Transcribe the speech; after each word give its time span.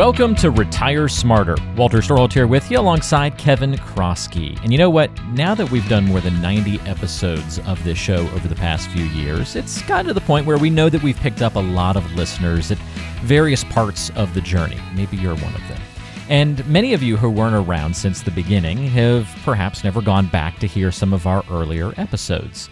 Welcome 0.00 0.34
to 0.36 0.50
Retire 0.50 1.08
Smarter. 1.08 1.56
Walter 1.76 1.98
Storholt 1.98 2.32
here 2.32 2.46
with 2.46 2.70
you 2.70 2.78
alongside 2.78 3.36
Kevin 3.36 3.74
Kroskey. 3.74 4.58
And 4.62 4.72
you 4.72 4.78
know 4.78 4.88
what? 4.88 5.10
Now 5.34 5.54
that 5.54 5.70
we've 5.70 5.86
done 5.90 6.06
more 6.06 6.22
than 6.22 6.40
90 6.40 6.80
episodes 6.88 7.58
of 7.66 7.84
this 7.84 7.98
show 7.98 8.20
over 8.30 8.48
the 8.48 8.54
past 8.54 8.88
few 8.88 9.04
years, 9.04 9.56
it's 9.56 9.82
gotten 9.82 10.06
to 10.06 10.14
the 10.14 10.22
point 10.22 10.46
where 10.46 10.56
we 10.56 10.70
know 10.70 10.88
that 10.88 11.02
we've 11.02 11.18
picked 11.18 11.42
up 11.42 11.54
a 11.54 11.60
lot 11.60 11.98
of 11.98 12.12
listeners 12.14 12.70
at 12.70 12.78
various 13.24 13.62
parts 13.62 14.08
of 14.16 14.32
the 14.32 14.40
journey. 14.40 14.78
Maybe 14.94 15.18
you're 15.18 15.36
one 15.36 15.54
of 15.54 15.68
them. 15.68 15.82
And 16.30 16.66
many 16.66 16.94
of 16.94 17.02
you 17.02 17.18
who 17.18 17.28
weren't 17.28 17.68
around 17.68 17.94
since 17.94 18.22
the 18.22 18.30
beginning 18.30 18.78
have 18.78 19.28
perhaps 19.44 19.84
never 19.84 20.00
gone 20.00 20.28
back 20.28 20.58
to 20.60 20.66
hear 20.66 20.90
some 20.90 21.12
of 21.12 21.26
our 21.26 21.44
earlier 21.50 21.92
episodes. 21.98 22.70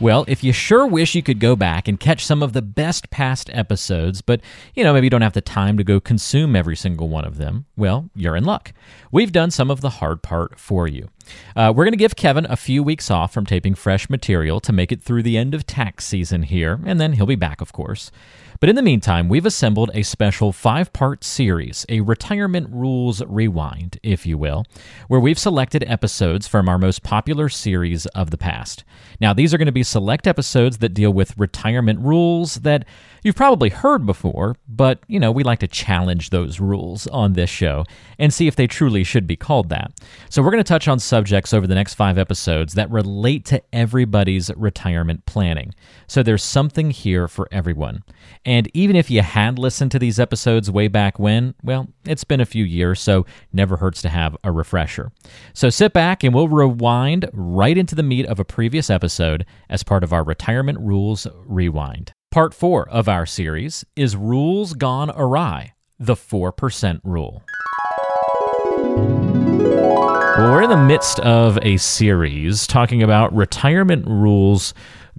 Well, 0.00 0.24
if 0.26 0.42
you 0.42 0.54
sure 0.54 0.86
wish 0.86 1.14
you 1.14 1.22
could 1.22 1.40
go 1.40 1.54
back 1.54 1.86
and 1.86 2.00
catch 2.00 2.24
some 2.24 2.42
of 2.42 2.54
the 2.54 2.62
best 2.62 3.10
past 3.10 3.50
episodes, 3.52 4.22
but 4.22 4.40
you 4.74 4.82
know, 4.82 4.94
maybe 4.94 5.04
you 5.04 5.10
don't 5.10 5.20
have 5.20 5.34
the 5.34 5.42
time 5.42 5.76
to 5.76 5.84
go 5.84 6.00
consume 6.00 6.56
every 6.56 6.74
single 6.74 7.10
one 7.10 7.26
of 7.26 7.36
them, 7.36 7.66
well, 7.76 8.08
you're 8.14 8.34
in 8.34 8.44
luck. 8.44 8.72
We've 9.12 9.30
done 9.30 9.50
some 9.50 9.70
of 9.70 9.82
the 9.82 9.90
hard 9.90 10.22
part 10.22 10.58
for 10.58 10.88
you. 10.88 11.10
Uh, 11.56 11.72
we're 11.74 11.84
going 11.84 11.92
to 11.92 11.98
give 11.98 12.16
Kevin 12.16 12.46
a 12.48 12.56
few 12.56 12.82
weeks 12.82 13.10
off 13.10 13.32
from 13.32 13.46
taping 13.46 13.74
fresh 13.74 14.08
material 14.08 14.60
to 14.60 14.72
make 14.72 14.92
it 14.92 15.02
through 15.02 15.22
the 15.22 15.36
end 15.36 15.54
of 15.54 15.66
tax 15.66 16.04
season 16.04 16.44
here, 16.44 16.80
and 16.84 17.00
then 17.00 17.14
he'll 17.14 17.26
be 17.26 17.34
back, 17.34 17.60
of 17.60 17.72
course. 17.72 18.10
But 18.60 18.68
in 18.68 18.76
the 18.76 18.82
meantime, 18.82 19.30
we've 19.30 19.46
assembled 19.46 19.90
a 19.94 20.02
special 20.02 20.52
five 20.52 20.92
part 20.92 21.24
series, 21.24 21.86
a 21.88 22.02
retirement 22.02 22.68
rules 22.70 23.22
rewind, 23.24 23.98
if 24.02 24.26
you 24.26 24.36
will, 24.36 24.66
where 25.08 25.18
we've 25.18 25.38
selected 25.38 25.82
episodes 25.88 26.46
from 26.46 26.68
our 26.68 26.76
most 26.76 27.02
popular 27.02 27.48
series 27.48 28.04
of 28.06 28.30
the 28.30 28.36
past. 28.36 28.84
Now, 29.18 29.32
these 29.32 29.54
are 29.54 29.58
going 29.58 29.64
to 29.64 29.72
be 29.72 29.82
select 29.82 30.26
episodes 30.26 30.78
that 30.78 30.92
deal 30.92 31.10
with 31.10 31.38
retirement 31.38 32.00
rules 32.00 32.56
that 32.56 32.84
you've 33.22 33.34
probably 33.34 33.70
heard 33.70 34.04
before, 34.04 34.56
but, 34.68 35.00
you 35.08 35.18
know, 35.18 35.32
we 35.32 35.42
like 35.42 35.60
to 35.60 35.68
challenge 35.68 36.28
those 36.28 36.60
rules 36.60 37.06
on 37.06 37.32
this 37.32 37.48
show 37.50 37.86
and 38.18 38.32
see 38.32 38.46
if 38.46 38.56
they 38.56 38.66
truly 38.66 39.04
should 39.04 39.26
be 39.26 39.36
called 39.36 39.70
that. 39.70 39.90
So, 40.28 40.42
we're 40.42 40.50
going 40.50 40.62
to 40.62 40.68
touch 40.68 40.86
on 40.86 40.98
subjects 40.98 41.19
over 41.52 41.66
the 41.66 41.74
next 41.74 41.94
five 41.94 42.18
episodes 42.18 42.74
that 42.74 42.90
relate 42.90 43.44
to 43.46 43.62
everybody's 43.72 44.50
retirement 44.56 45.26
planning. 45.26 45.74
So, 46.06 46.22
there's 46.22 46.42
something 46.42 46.90
here 46.90 47.28
for 47.28 47.48
everyone. 47.52 48.02
And 48.44 48.70
even 48.74 48.96
if 48.96 49.10
you 49.10 49.22
had 49.22 49.58
listened 49.58 49.90
to 49.92 49.98
these 49.98 50.18
episodes 50.18 50.70
way 50.70 50.88
back 50.88 51.18
when, 51.18 51.54
well, 51.62 51.88
it's 52.04 52.24
been 52.24 52.40
a 52.40 52.46
few 52.46 52.64
years, 52.64 53.00
so 53.00 53.26
never 53.52 53.76
hurts 53.76 54.02
to 54.02 54.08
have 54.08 54.36
a 54.42 54.52
refresher. 54.52 55.12
So, 55.52 55.70
sit 55.70 55.92
back 55.92 56.24
and 56.24 56.34
we'll 56.34 56.48
rewind 56.48 57.28
right 57.32 57.76
into 57.76 57.94
the 57.94 58.02
meat 58.02 58.26
of 58.26 58.40
a 58.40 58.44
previous 58.44 58.90
episode 58.90 59.44
as 59.68 59.82
part 59.82 60.04
of 60.04 60.12
our 60.12 60.24
Retirement 60.24 60.78
Rules 60.80 61.26
Rewind. 61.44 62.12
Part 62.30 62.54
four 62.54 62.88
of 62.88 63.08
our 63.08 63.26
series 63.26 63.84
is 63.96 64.14
Rules 64.16 64.74
Gone 64.74 65.10
Awry 65.10 65.72
The 65.98 66.14
4% 66.14 67.00
Rule. 67.02 67.42
Well, 69.80 70.52
we're 70.52 70.62
in 70.62 70.70
the 70.70 70.76
midst 70.76 71.20
of 71.20 71.58
a 71.62 71.78
series 71.78 72.66
talking 72.66 73.02
about 73.02 73.34
retirement 73.34 74.06
rules 74.06 74.74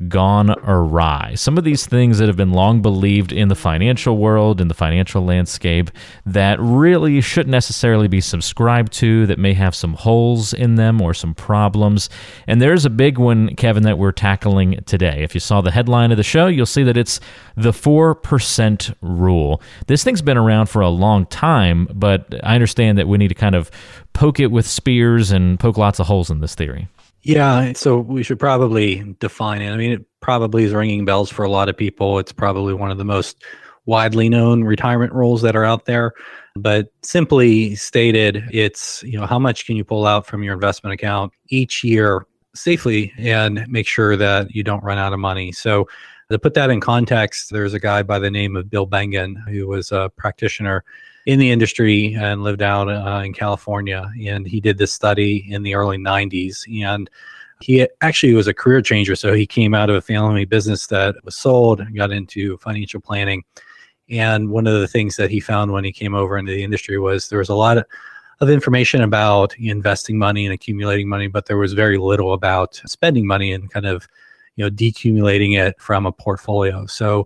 gone 0.07 0.51
awry. 0.67 1.33
Some 1.35 1.57
of 1.57 1.63
these 1.63 1.85
things 1.85 2.17
that 2.19 2.27
have 2.27 2.37
been 2.37 2.51
long 2.51 2.81
believed 2.81 3.31
in 3.31 3.47
the 3.47 3.55
financial 3.55 4.17
world, 4.17 4.61
in 4.61 4.67
the 4.67 4.73
financial 4.73 5.23
landscape, 5.23 5.91
that 6.25 6.59
really 6.59 7.21
shouldn't 7.21 7.51
necessarily 7.51 8.07
be 8.07 8.21
subscribed 8.21 8.93
to, 8.93 9.25
that 9.27 9.39
may 9.39 9.53
have 9.53 9.75
some 9.75 9.93
holes 9.93 10.53
in 10.53 10.75
them 10.75 11.01
or 11.01 11.13
some 11.13 11.33
problems. 11.33 12.09
And 12.47 12.61
there's 12.61 12.85
a 12.85 12.89
big 12.89 13.17
one, 13.17 13.55
Kevin, 13.55 13.83
that 13.83 13.97
we're 13.97 14.11
tackling 14.11 14.83
today. 14.85 15.23
If 15.23 15.33
you 15.33 15.39
saw 15.39 15.61
the 15.61 15.71
headline 15.71 16.11
of 16.11 16.17
the 16.17 16.23
show, 16.23 16.47
you'll 16.47 16.65
see 16.65 16.83
that 16.83 16.97
it's 16.97 17.19
the 17.55 17.71
4% 17.71 18.95
rule. 19.01 19.61
This 19.87 20.03
thing's 20.03 20.21
been 20.21 20.37
around 20.37 20.67
for 20.67 20.81
a 20.81 20.89
long 20.89 21.25
time, 21.27 21.87
but 21.93 22.33
I 22.43 22.55
understand 22.55 22.97
that 22.97 23.07
we 23.07 23.17
need 23.17 23.29
to 23.29 23.35
kind 23.35 23.55
of 23.55 23.69
poke 24.13 24.39
it 24.39 24.51
with 24.51 24.67
spears 24.67 25.31
and 25.31 25.59
poke 25.59 25.77
lots 25.77 25.99
of 25.99 26.07
holes 26.07 26.29
in 26.29 26.39
this 26.39 26.55
theory. 26.55 26.87
Yeah, 27.23 27.73
so 27.73 27.99
we 27.99 28.23
should 28.23 28.39
probably 28.39 29.15
define 29.19 29.61
it. 29.61 29.71
I 29.71 29.77
mean, 29.77 29.91
it 29.91 30.05
probably 30.21 30.63
is 30.63 30.73
ringing 30.73 31.05
bells 31.05 31.29
for 31.29 31.43
a 31.43 31.49
lot 31.49 31.69
of 31.69 31.77
people. 31.77 32.17
It's 32.19 32.31
probably 32.31 32.73
one 32.73 32.89
of 32.91 32.97
the 32.97 33.05
most 33.05 33.43
widely 33.85 34.29
known 34.29 34.63
retirement 34.63 35.13
rules 35.13 35.41
that 35.41 35.55
are 35.55 35.65
out 35.65 35.85
there. 35.85 36.13
But 36.55 36.91
simply 37.01 37.75
stated, 37.75 38.43
it's, 38.51 39.03
you 39.03 39.19
know, 39.19 39.25
how 39.25 39.39
much 39.39 39.65
can 39.65 39.75
you 39.75 39.83
pull 39.83 40.05
out 40.05 40.25
from 40.25 40.43
your 40.43 40.53
investment 40.53 40.93
account 40.93 41.31
each 41.49 41.83
year 41.83 42.25
safely 42.55 43.13
and 43.17 43.65
make 43.67 43.87
sure 43.87 44.15
that 44.17 44.53
you 44.53 44.63
don't 44.63 44.83
run 44.83 44.97
out 44.97 45.13
of 45.13 45.19
money. 45.19 45.51
So 45.51 45.87
to 46.29 46.39
put 46.39 46.53
that 46.55 46.69
in 46.69 46.79
context, 46.79 47.49
there's 47.51 47.73
a 47.73 47.79
guy 47.79 48.03
by 48.03 48.19
the 48.19 48.31
name 48.31 48.55
of 48.55 48.69
Bill 48.69 48.87
Bengen 48.87 49.35
who 49.49 49.67
was 49.67 49.91
a 49.91 50.11
practitioner 50.17 50.83
in 51.25 51.39
the 51.39 51.51
industry 51.51 52.15
and 52.15 52.43
lived 52.43 52.61
out 52.61 52.89
uh, 52.89 53.21
in 53.23 53.33
California. 53.33 54.11
And 54.25 54.47
he 54.47 54.59
did 54.59 54.77
this 54.77 54.93
study 54.93 55.45
in 55.51 55.63
the 55.63 55.75
early 55.75 55.97
90s. 55.97 56.65
And 56.83 57.09
he 57.61 57.87
actually 58.01 58.33
was 58.33 58.47
a 58.47 58.53
career 58.53 58.81
changer. 58.81 59.15
So 59.15 59.33
he 59.33 59.45
came 59.45 59.73
out 59.73 59.89
of 59.89 59.95
a 59.95 60.01
family 60.01 60.45
business 60.45 60.87
that 60.87 61.15
was 61.23 61.35
sold, 61.35 61.79
and 61.79 61.95
got 61.95 62.11
into 62.11 62.57
financial 62.57 62.99
planning. 62.99 63.43
And 64.09 64.49
one 64.49 64.67
of 64.67 64.79
the 64.79 64.87
things 64.87 65.15
that 65.15 65.29
he 65.29 65.39
found 65.39 65.71
when 65.71 65.83
he 65.83 65.91
came 65.91 66.13
over 66.13 66.37
into 66.37 66.51
the 66.51 66.63
industry 66.63 66.99
was 66.99 67.29
there 67.29 67.39
was 67.39 67.49
a 67.49 67.55
lot 67.55 67.77
of, 67.77 67.85
of 68.41 68.49
information 68.49 69.01
about 69.01 69.55
investing 69.57 70.17
money 70.17 70.45
and 70.45 70.53
accumulating 70.53 71.07
money, 71.07 71.27
but 71.27 71.45
there 71.45 71.57
was 71.57 71.73
very 71.73 71.97
little 71.97 72.33
about 72.33 72.81
spending 72.85 73.25
money 73.25 73.53
and 73.53 73.71
kind 73.71 73.85
of, 73.85 74.07
you 74.55 74.65
know, 74.65 74.71
decumulating 74.71 75.57
it 75.57 75.79
from 75.79 76.05
a 76.05 76.11
portfolio. 76.11 76.85
So 76.87 77.25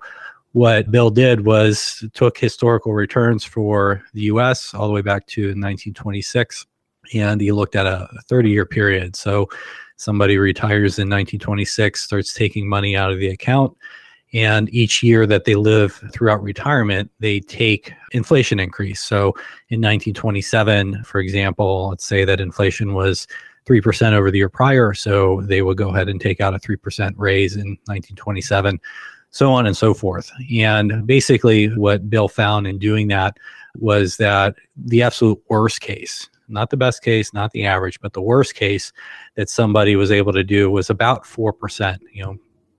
what 0.56 0.90
Bill 0.90 1.10
did 1.10 1.46
was 1.46 2.02
took 2.14 2.38
historical 2.38 2.94
returns 2.94 3.44
for 3.44 4.02
the 4.14 4.22
US 4.22 4.74
all 4.74 4.88
the 4.88 4.94
way 4.94 5.02
back 5.02 5.28
to 5.28 5.48
1926 5.48 6.66
and 7.14 7.42
he 7.42 7.52
looked 7.52 7.76
at 7.76 7.86
a 7.86 8.08
30 8.30 8.52
year 8.52 8.66
period. 8.66 9.18
So 9.18 9.50
somebody 9.98 10.38
retires 10.38 10.98
in 10.98 11.10
1926, 11.10 12.02
starts 12.02 12.34
taking 12.34 12.70
money 12.70 12.96
out 12.96 13.12
of 13.12 13.20
the 13.20 13.28
account. 13.28 13.76
And 14.34 14.74
each 14.74 15.04
year 15.04 15.28
that 15.28 15.44
they 15.44 15.56
live 15.56 16.02
throughout 16.14 16.42
retirement, 16.42 17.12
they 17.20 17.42
take 17.42 17.92
inflation 18.14 18.58
increase. 18.58 19.02
So 19.02 19.34
in 19.68 19.82
1927, 19.82 21.04
for 21.04 21.20
example, 21.20 21.90
let's 21.90 22.06
say 22.06 22.24
that 22.24 22.40
inflation 22.40 22.94
was 22.94 23.28
3% 23.66 24.14
over 24.14 24.32
the 24.32 24.38
year 24.38 24.50
prior. 24.50 24.94
So 24.94 25.42
they 25.42 25.62
would 25.62 25.76
go 25.76 25.90
ahead 25.90 26.08
and 26.08 26.22
take 26.22 26.40
out 26.40 26.54
a 26.54 26.60
3% 26.60 27.14
raise 27.18 27.56
in 27.58 27.78
1927 27.88 28.80
so 29.36 29.52
on 29.52 29.66
and 29.66 29.76
so 29.76 29.94
forth. 29.94 30.32
And 30.50 31.06
basically, 31.06 31.68
what 31.76 32.10
Bill 32.10 32.30
found 32.30 32.68
in 32.68 32.80
doing 32.80 33.10
that 33.10 33.36
was 33.78 34.16
that 34.16 34.56
the 34.78 35.04
absolute 35.04 35.44
worst 35.50 35.82
case, 35.82 36.30
not 36.48 36.70
the 36.70 36.78
best 36.78 37.04
case, 37.04 37.34
not 37.34 37.52
the 37.52 37.66
average, 37.66 38.00
but 38.00 38.14
the 38.14 38.22
worst 38.22 38.56
case 38.56 38.94
that 39.36 39.50
somebody 39.50 39.98
was 39.98 40.10
able 40.10 40.32
to 40.32 40.44
do 40.44 40.72
was 40.72 40.90
about 40.90 41.26
4%. 41.26 42.00
You 42.14 42.24
know, 42.24 42.38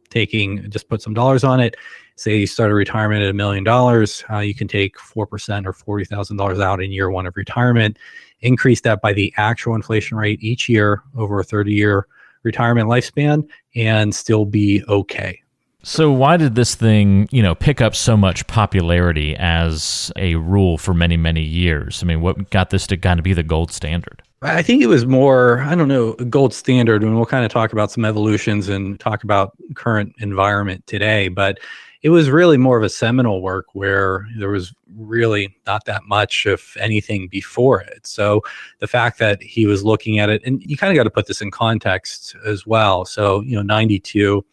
taking 0.09 0.71
just 0.71 0.89
put 0.89 1.03
some 1.03 1.13
dollars 1.13 1.45
on 1.45 1.61
it. 1.61 1.77
Say 2.15 2.39
you 2.39 2.47
start 2.47 2.71
a 2.71 2.75
retirement 2.75 3.23
at 3.23 3.29
a 3.29 3.35
million 3.35 3.63
dollars, 3.63 4.25
uh, 4.31 4.39
you 4.39 4.55
can 4.55 4.67
take 4.67 4.97
4% 4.97 5.67
or 5.67 5.75
$40,000 5.75 6.63
out 6.63 6.83
in 6.83 6.91
year 6.91 7.11
one 7.11 7.27
of 7.27 7.37
retirement, 7.37 7.99
increase 8.41 8.81
that 8.81 9.03
by 9.03 9.13
the 9.13 9.31
actual 9.37 9.75
inflation 9.75 10.17
rate 10.17 10.43
each 10.43 10.71
year 10.71 11.03
over 11.19 11.39
a 11.39 11.45
30 11.45 11.75
year 11.75 12.07
retirement 12.45 12.89
lifespan, 12.89 13.47
and 13.75 14.15
still 14.15 14.47
be 14.47 14.83
okay. 14.89 15.43
So 15.89 16.11
why 16.11 16.37
did 16.37 16.57
this 16.57 16.75
thing, 16.75 17.29
you 17.31 17.41
know, 17.41 17.55
pick 17.55 17.81
up 17.81 17.95
so 17.95 18.17
much 18.17 18.45
popularity 18.49 19.37
as 19.37 20.11
a 20.17 20.35
rule 20.35 20.79
for 20.79 20.93
many, 20.93 21.17
many 21.17 21.43
years? 21.43 22.03
I 22.03 22.07
mean, 22.07 22.21
what 22.21 22.51
got 22.51 22.71
this 22.71 22.89
to 22.89 22.97
kind 22.97 23.21
of 23.21 23.25
be 23.25 23.33
the 23.33 23.45
gold 23.45 23.71
standard? 23.71 24.21
I 24.43 24.63
think 24.63 24.83
it 24.83 24.89
was 24.89 25.07
more, 25.07 25.61
I 25.61 25.77
don't 25.77 25.87
know, 25.87 26.15
gold 26.15 26.53
standard, 26.53 27.05
and 27.05 27.15
we'll 27.15 27.25
kind 27.25 27.45
of 27.45 27.53
talk 27.53 27.73
about 27.73 27.93
some 27.93 28.05
evolutions 28.05 28.69
and 28.69 28.99
talk 28.99 29.23
about 29.23 29.57
current 29.77 30.13
environment 30.19 30.85
today. 30.89 31.29
But 31.29 31.61
it 32.03 32.09
was 32.09 32.31
really 32.31 32.57
more 32.57 32.77
of 32.77 32.83
a 32.83 32.89
seminal 32.89 33.41
work 33.41 33.67
where 33.73 34.27
there 34.41 34.51
was 34.51 34.75
really 34.97 35.57
not 35.69 35.85
that 35.85 36.03
much, 36.03 36.47
if 36.47 36.77
anything, 36.79 37.29
before 37.29 37.83
it. 37.83 38.09
So 38.09 38.43
the 38.81 38.89
fact 38.89 39.21
that 39.21 39.41
he 39.41 39.67
was 39.67 39.85
looking 39.85 40.19
at 40.19 40.31
it, 40.31 40.43
and 40.45 40.61
you 40.65 40.77
kind 40.77 40.91
of 40.91 40.97
got 40.97 41.05
to 41.05 41.11
put 41.11 41.29
this 41.29 41.41
in 41.41 41.53
context 41.53 42.35
as 42.45 42.67
well. 42.67 43.05
So, 43.05 43.43
you 43.43 43.55
know, 43.55 43.63
92, 43.63 44.45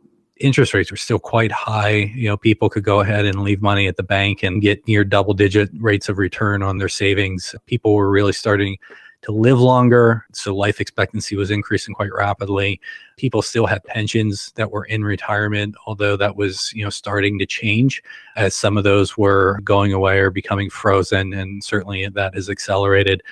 interest 0.43 0.73
rates 0.73 0.91
were 0.91 0.97
still 0.97 1.19
quite 1.19 1.51
high. 1.51 2.11
You 2.13 2.27
know, 2.27 2.37
people 2.37 2.69
could 2.69 2.83
go 2.83 2.99
ahead 2.99 3.25
and 3.25 3.41
leave 3.43 3.61
money 3.61 3.87
at 3.87 3.95
the 3.95 4.03
bank 4.03 4.43
and 4.43 4.61
get 4.61 4.85
near 4.87 5.03
double 5.03 5.33
digit 5.33 5.69
rates 5.77 6.09
of 6.09 6.17
return 6.17 6.61
on 6.61 6.77
their 6.77 6.89
savings. 6.89 7.55
People 7.65 7.95
were 7.95 8.09
really 8.09 8.33
starting 8.33 8.77
to 9.21 9.31
live 9.31 9.59
longer. 9.59 10.25
So 10.33 10.53
life 10.53 10.81
expectancy 10.81 11.37
was 11.37 11.49
increasing 11.49 11.95
quite 11.95 12.13
rapidly. 12.13 12.81
People 13.15 13.41
still 13.41 13.65
had 13.65 13.81
pensions 13.85 14.51
that 14.55 14.69
were 14.69 14.83
in 14.83 15.05
retirement, 15.05 15.75
although 15.87 16.17
that 16.17 16.35
was, 16.35 16.73
you 16.73 16.83
know, 16.83 16.89
starting 16.89 17.39
to 17.39 17.45
change 17.45 18.03
as 18.35 18.53
some 18.53 18.77
of 18.77 18.83
those 18.83 19.17
were 19.17 19.61
going 19.63 19.93
away 19.93 20.19
or 20.19 20.29
becoming 20.29 20.69
frozen. 20.69 21.31
And 21.33 21.63
certainly 21.63 22.05
that 22.09 22.35
has 22.35 22.49
accelerated 22.49 23.23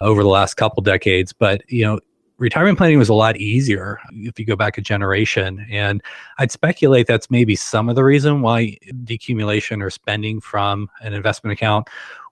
over 0.00 0.22
the 0.22 0.30
last 0.30 0.54
couple 0.54 0.82
decades. 0.82 1.34
But, 1.34 1.62
you 1.70 1.84
know, 1.84 2.00
retirement 2.38 2.78
planning 2.78 2.98
was 2.98 3.08
a 3.08 3.14
lot 3.14 3.36
easier 3.36 3.98
if 4.12 4.38
you 4.38 4.44
go 4.44 4.56
back 4.56 4.78
a 4.78 4.80
generation. 4.80 5.66
And 5.70 6.02
I'd 6.38 6.50
speculate 6.50 7.06
that's 7.06 7.30
maybe 7.30 7.54
some 7.54 7.88
of 7.88 7.94
the 7.94 8.04
reason 8.04 8.42
why 8.42 8.76
decumulation 9.04 9.82
or 9.82 9.90
spending 9.90 10.40
from 10.40 10.90
an 11.00 11.12
investment 11.12 11.52
account 11.52 11.88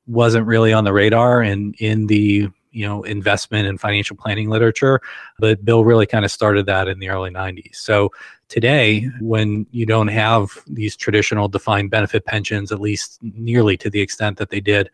wasn't 0.07 0.47
really 0.47 0.73
on 0.73 0.85
the 0.85 0.93
radar 0.93 1.43
and 1.43 1.75
in 1.79 2.07
the 2.09 2.49
you 2.73 2.87
know 2.87 3.03
investment 3.03 3.69
and 3.69 3.81
financial 3.81 4.17
planning 4.17 4.49
literature 4.49 5.01
but 5.39 5.65
bill 5.65 5.85
really 5.85 6.07
kind 6.07 6.25
of 6.25 6.33
started 6.33 6.67
that 6.67 6.89
in 6.89 6.99
the 6.99 7.09
early 7.09 7.31
90s 7.31 7.77
so 7.77 8.11
today 8.49 9.09
when 9.21 9.67
you 9.71 9.87
don't 9.87 10.09
have 10.09 10.51
these 10.67 10.97
traditional 10.97 11.49
defined 11.49 11.91
benefit 11.91 12.25
pensions 12.25 12.73
at 12.73 12.81
least 12.81 13.19
nearly 13.23 13.77
to 13.77 13.91
the 13.91 14.01
extent 14.01 14.39
that 14.39 14.51
they 14.51 14.61
did 14.61 14.91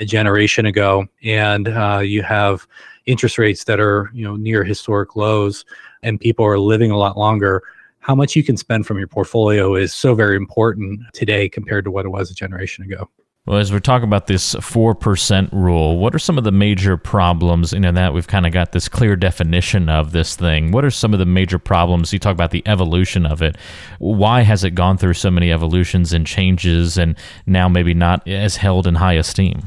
a 0.00 0.04
generation 0.04 0.66
ago 0.66 1.06
and 1.22 1.68
uh, 1.68 2.00
you 2.02 2.22
have 2.22 2.66
interest 3.10 3.38
rates 3.38 3.64
that 3.64 3.80
are 3.80 4.10
you 4.14 4.24
know 4.24 4.36
near 4.36 4.64
historic 4.64 5.16
lows 5.16 5.64
and 6.02 6.20
people 6.20 6.44
are 6.44 6.58
living 6.58 6.90
a 6.90 6.96
lot 6.96 7.16
longer 7.16 7.62
how 8.00 8.14
much 8.14 8.34
you 8.34 8.42
can 8.42 8.56
spend 8.56 8.86
from 8.86 8.98
your 8.98 9.08
portfolio 9.08 9.74
is 9.74 9.92
so 9.92 10.14
very 10.14 10.36
important 10.36 11.00
today 11.12 11.48
compared 11.48 11.84
to 11.84 11.90
what 11.90 12.04
it 12.06 12.08
was 12.08 12.30
a 12.30 12.34
generation 12.34 12.84
ago 12.84 13.08
well, 13.46 13.58
as 13.58 13.72
we're 13.72 13.80
talking 13.80 14.06
about 14.06 14.26
this 14.26 14.54
4% 14.54 15.50
rule, 15.50 15.98
what 15.98 16.14
are 16.14 16.18
some 16.18 16.36
of 16.36 16.44
the 16.44 16.52
major 16.52 16.98
problems? 16.98 17.72
You 17.72 17.80
know, 17.80 17.90
that 17.90 18.12
we've 18.12 18.28
kind 18.28 18.46
of 18.46 18.52
got 18.52 18.72
this 18.72 18.86
clear 18.86 19.16
definition 19.16 19.88
of 19.88 20.12
this 20.12 20.36
thing. 20.36 20.72
What 20.72 20.84
are 20.84 20.90
some 20.90 21.14
of 21.14 21.18
the 21.18 21.26
major 21.26 21.58
problems? 21.58 22.12
You 22.12 22.18
talk 22.18 22.34
about 22.34 22.50
the 22.50 22.62
evolution 22.66 23.24
of 23.24 23.40
it. 23.40 23.56
Why 23.98 24.42
has 24.42 24.62
it 24.62 24.76
gone 24.76 24.98
through 24.98 25.14
so 25.14 25.30
many 25.30 25.50
evolutions 25.50 26.12
and 26.12 26.26
changes 26.26 26.98
and 26.98 27.16
now 27.46 27.66
maybe 27.68 27.94
not 27.94 28.28
as 28.28 28.56
held 28.56 28.86
in 28.86 28.94
high 28.94 29.14
esteem? 29.14 29.62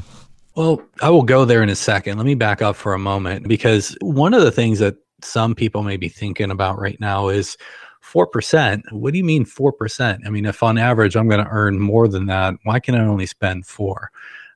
Well, 0.56 0.80
I 1.02 1.10
will 1.10 1.22
go 1.22 1.44
there 1.44 1.62
in 1.62 1.68
a 1.68 1.74
second. 1.74 2.16
Let 2.16 2.26
me 2.26 2.36
back 2.36 2.62
up 2.62 2.76
for 2.76 2.94
a 2.94 2.98
moment 2.98 3.48
because 3.48 3.96
one 4.00 4.34
of 4.34 4.42
the 4.42 4.52
things 4.52 4.78
that 4.78 4.96
some 5.20 5.54
people 5.54 5.82
may 5.82 5.96
be 5.96 6.08
thinking 6.08 6.50
about 6.50 6.78
right 6.78 7.00
now 7.00 7.28
is 7.28 7.56
4%. 8.04 8.82
What 8.92 9.12
do 9.12 9.18
you 9.18 9.24
mean 9.24 9.44
4%? 9.44 10.20
I 10.24 10.30
mean, 10.30 10.46
if 10.46 10.62
on 10.62 10.78
average 10.78 11.16
I'm 11.16 11.28
going 11.28 11.44
to 11.44 11.50
earn 11.50 11.80
more 11.80 12.06
than 12.06 12.26
that, 12.26 12.54
why 12.62 12.78
can 12.78 12.94
I 12.94 13.04
only 13.04 13.26
spend 13.26 13.66
4? 13.66 14.12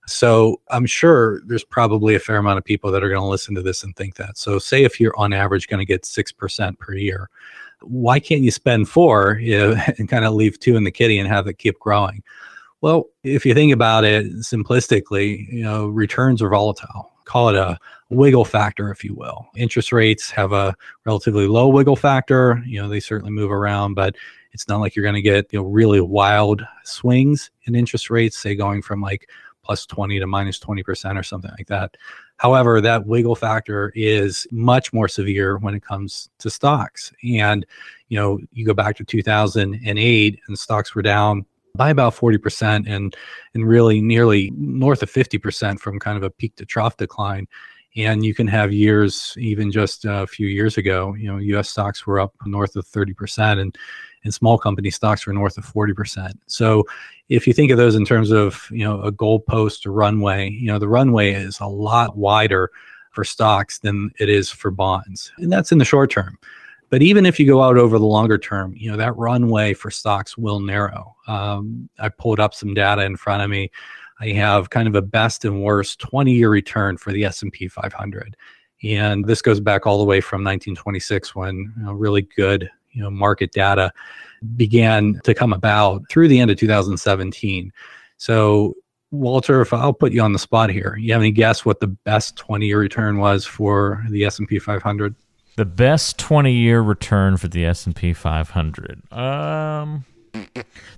So 0.07 0.61
I'm 0.71 0.87
sure 0.87 1.41
there's 1.47 1.65
probably 1.65 2.15
a 2.15 2.21
fair 2.21 2.37
amount 2.37 2.59
of 2.59 2.65
people 2.65 2.93
that 2.93 3.03
are 3.03 3.09
going 3.09 3.21
to 3.21 3.27
listen 3.27 3.55
to 3.57 3.63
this 3.63 3.83
and 3.83 3.95
think 3.97 4.15
that. 4.17 4.39
So 4.39 4.61
say 4.61 4.85
if 4.85 5.01
you're 5.01 5.19
on 5.19 5.33
average 5.33 5.67
going 5.67 5.81
to 5.81 5.85
get 5.85 6.03
6% 6.03 6.79
per 6.79 6.95
year, 6.95 7.29
why 7.83 8.21
can't 8.21 8.43
you 8.43 8.51
spend 8.53 8.89
4 8.89 9.39
you 9.41 9.59
know, 9.59 9.83
and 9.99 10.09
kind 10.09 10.25
of 10.25 10.35
leave 10.35 10.61
2 10.61 10.77
in 10.77 10.85
the 10.85 10.93
kitty 10.93 11.19
and 11.19 11.29
have 11.29 11.49
it 11.49 11.59
keep 11.59 11.79
growing? 11.81 12.23
Well, 12.81 13.07
if 13.25 13.45
you 13.45 13.55
think 13.55 13.73
about 13.73 14.05
it 14.05 14.27
simplistically, 14.37 15.51
you 15.53 15.63
know, 15.63 15.89
returns 15.89 16.41
are 16.43 16.49
volatile. 16.49 17.11
Call 17.25 17.49
it 17.49 17.57
a 17.57 17.77
wiggle 18.09 18.45
factor, 18.45 18.91
if 18.91 19.05
you 19.05 19.15
will. 19.15 19.47
Interest 19.57 19.93
rates 19.93 20.31
have 20.31 20.53
a 20.53 20.75
relatively 21.05 21.47
low 21.47 21.69
wiggle 21.69 21.97
factor. 21.97 22.63
You 22.65 22.81
know, 22.81 22.89
they 22.89 23.01
certainly 23.01 23.33
move 23.33 23.51
around, 23.51 23.95
but 23.95 24.15
it's 24.53 24.69
not 24.69 24.81
like 24.81 24.95
you're 24.95 25.03
going 25.03 25.15
to 25.15 25.23
get 25.23 25.53
you 25.53 25.59
know 25.59 25.67
really 25.67 26.01
wild 26.01 26.63
swings 26.85 27.51
in 27.65 27.75
interest 27.75 28.11
rates, 28.11 28.39
say 28.39 28.55
going 28.55 28.81
from 28.81 29.01
like 29.01 29.29
plus 29.63 29.85
20 29.85 30.19
to 30.19 30.27
minus 30.27 30.59
20% 30.59 31.19
or 31.19 31.23
something 31.23 31.51
like 31.59 31.67
that. 31.67 31.97
However, 32.39 32.81
that 32.81 33.07
wiggle 33.07 33.37
factor 33.37 33.93
is 33.95 34.47
much 34.51 34.93
more 34.95 35.09
severe 35.09 35.59
when 35.59 35.75
it 35.75 35.85
comes 35.85 36.31
to 36.39 36.49
stocks. 36.49 37.13
And, 37.23 37.67
you 38.09 38.19
know, 38.19 38.39
you 38.53 38.65
go 38.65 38.73
back 38.73 38.97
to 38.97 39.05
2008 39.05 40.41
and 40.47 40.59
stocks 40.59 40.95
were 40.95 41.03
down 41.03 41.45
by 41.79 41.89
about 41.89 42.15
40% 42.15 42.85
and 42.87 43.17
and 43.55 43.67
really 43.67 44.03
nearly 44.03 44.53
north 44.55 45.03
of 45.03 45.11
50% 45.11 45.81
from 45.81 45.99
kind 45.99 46.19
of 46.19 46.23
a 46.23 46.31
peak 46.31 46.57
to 46.57 46.67
trough 46.67 46.99
decline. 46.99 47.49
And 47.97 48.25
you 48.25 48.35
can 48.35 48.47
have 48.49 48.73
years 48.73 49.35
even 49.39 49.73
just 49.73 50.05
a 50.05 50.27
few 50.27 50.47
years 50.47 50.77
ago 50.77 51.15
you 51.15 51.27
know 51.27 51.59
us 51.59 51.71
stocks 51.71 52.07
were 52.07 52.21
up 52.21 52.35
north 52.45 52.77
of 52.77 52.87
30% 52.87 53.61
and 53.61 53.77
and 54.25 54.35
small 54.35 54.59
company 54.59 54.91
stocks 54.91 55.27
were 55.27 55.33
north 55.33 55.57
of 55.57 55.65
40% 55.65 56.33
so 56.47 56.85
if 57.29 57.47
you 57.47 57.55
think 57.55 57.71
of 57.71 57.79
those 57.79 57.95
in 57.95 58.05
terms 58.05 58.31
of 58.31 58.69
you 58.71 58.85
know 58.85 59.01
a 59.01 59.11
goalpost 59.11 59.87
or 59.87 59.93
runway 59.93 60.51
you 60.51 60.67
know 60.67 60.79
the 60.79 60.89
runway 60.89 61.33
is 61.33 61.59
a 61.61 61.67
lot 61.67 62.17
wider 62.17 62.71
for 63.19 63.25
stocks 63.25 63.81
than 63.81 64.13
it 64.21 64.29
is 64.29 64.49
for 64.49 64.71
bonds. 64.71 65.33
And 65.39 65.51
that's 65.51 65.73
in 65.73 65.79
the 65.79 65.85
short 65.85 66.09
term 66.09 66.39
but 66.91 67.03
even 67.03 67.27
if 67.27 67.39
you 67.39 67.47
go 67.47 67.63
out 67.63 67.77
over 67.77 67.99
the 67.99 68.07
longer 68.07 68.39
term 68.39 68.73
you 68.77 68.91
know 68.91 68.97
that 68.97 69.17
runway 69.17 69.75
for 69.75 69.91
stocks 69.91 70.37
will 70.37 70.61
narrow 70.61 71.15
um, 71.27 71.89
i 71.99 72.09
pulled 72.09 72.41
up 72.41 72.55
some 72.55 72.75
data 72.75 73.03
in 73.03 73.17
front 73.17 73.43
of 73.43 73.51
me 73.51 73.71
I 74.21 74.31
have 74.31 74.71
kind 74.71 74.89
of 74.89 74.95
a 74.95 75.03
best 75.03 75.45
and 75.45 75.63
worst 75.63 76.01
20 76.01 76.33
year 76.33 76.51
return 76.51 76.97
for 76.97 77.13
the 77.13 77.25
S&P 77.25 77.69
500. 77.69 78.37
And 78.83 79.25
this 79.25 79.43
goes 79.43 79.61
back 79.61 79.87
all 79.87 79.99
the 79.99 80.05
way 80.05 80.21
from 80.21 80.39
1926 80.43 81.35
when 81.35 81.73
you 81.77 81.85
know, 81.85 81.93
really 81.93 82.23
good 82.23 82.71
you 82.93 83.03
know, 83.03 83.11
market 83.11 83.53
data 83.53 83.93
began 84.57 85.21
to 85.25 85.35
come 85.35 85.53
about 85.53 86.03
through 86.09 86.29
the 86.29 86.41
end 86.41 86.51
of 86.51 86.57
2017. 86.57 87.73
So, 88.17 88.75
Walter, 89.11 89.63
if 89.63 89.73
I'll 89.73 89.95
put 89.95 90.13
you 90.13 90.21
on 90.21 90.33
the 90.33 90.39
spot 90.39 90.69
here, 90.69 90.97
you 90.97 91.13
have 91.13 91.23
any 91.23 91.31
guess 91.31 91.65
what 91.65 91.81
the 91.81 91.87
best 91.87 92.37
20 92.37 92.67
year 92.67 92.79
return 92.79 93.19
was 93.19 93.47
for 93.47 94.05
the 94.11 94.25
S&P 94.25 94.59
500? 94.59 95.15
The 95.59 95.65
best 95.65 96.19
20 96.19 96.53
year 96.53 96.81
return 96.81 97.37
for 97.37 97.49
the 97.49 97.67
S&P 97.67 98.13
500. 98.13 99.13
Um 99.13 100.05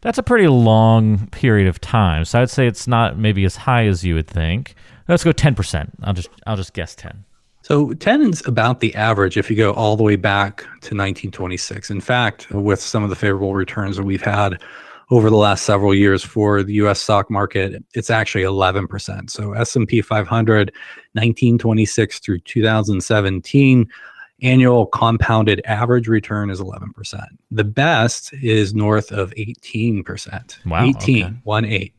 that's 0.02 0.18
a 0.18 0.22
pretty 0.22 0.48
long 0.48 1.28
period 1.28 1.66
of 1.66 1.80
time. 1.80 2.26
So 2.26 2.42
I'd 2.42 2.50
say 2.50 2.66
it's 2.66 2.86
not 2.86 3.16
maybe 3.16 3.46
as 3.46 3.56
high 3.56 3.86
as 3.86 4.04
you 4.04 4.16
would 4.16 4.26
think. 4.26 4.74
Let's 5.08 5.24
go 5.24 5.30
10%. 5.30 5.88
I'll 6.02 6.12
just 6.12 6.28
I'll 6.46 6.58
just 6.58 6.74
guess 6.74 6.94
10. 6.94 7.24
So 7.62 7.94
10 7.94 8.20
is 8.20 8.46
about 8.46 8.80
the 8.80 8.94
average 8.96 9.38
if 9.38 9.48
you 9.48 9.56
go 9.56 9.72
all 9.72 9.96
the 9.96 10.02
way 10.02 10.16
back 10.16 10.60
to 10.60 10.94
1926. 10.94 11.88
In 11.88 12.02
fact, 12.02 12.50
with 12.50 12.82
some 12.82 13.02
of 13.02 13.08
the 13.08 13.16
favorable 13.16 13.54
returns 13.54 13.96
that 13.96 14.02
we've 14.02 14.20
had 14.20 14.60
over 15.10 15.30
the 15.30 15.36
last 15.36 15.64
several 15.64 15.94
years 15.94 16.22
for 16.22 16.62
the 16.62 16.74
US 16.74 17.00
stock 17.00 17.30
market, 17.30 17.82
it's 17.94 18.10
actually 18.10 18.44
11%. 18.44 19.30
So 19.30 19.54
S&P 19.54 20.02
500 20.02 20.70
1926 21.14 22.18
through 22.18 22.40
2017 22.40 23.88
annual 24.42 24.86
compounded 24.86 25.60
average 25.64 26.08
return 26.08 26.50
is 26.50 26.60
11%. 26.60 27.24
The 27.50 27.64
best 27.64 28.32
is 28.34 28.74
north 28.74 29.12
of 29.12 29.30
18%. 29.32 30.66
Wow. 30.66 30.84
18, 30.84 31.24
okay. 31.24 31.34
1 31.44 31.64
8. 31.64 31.94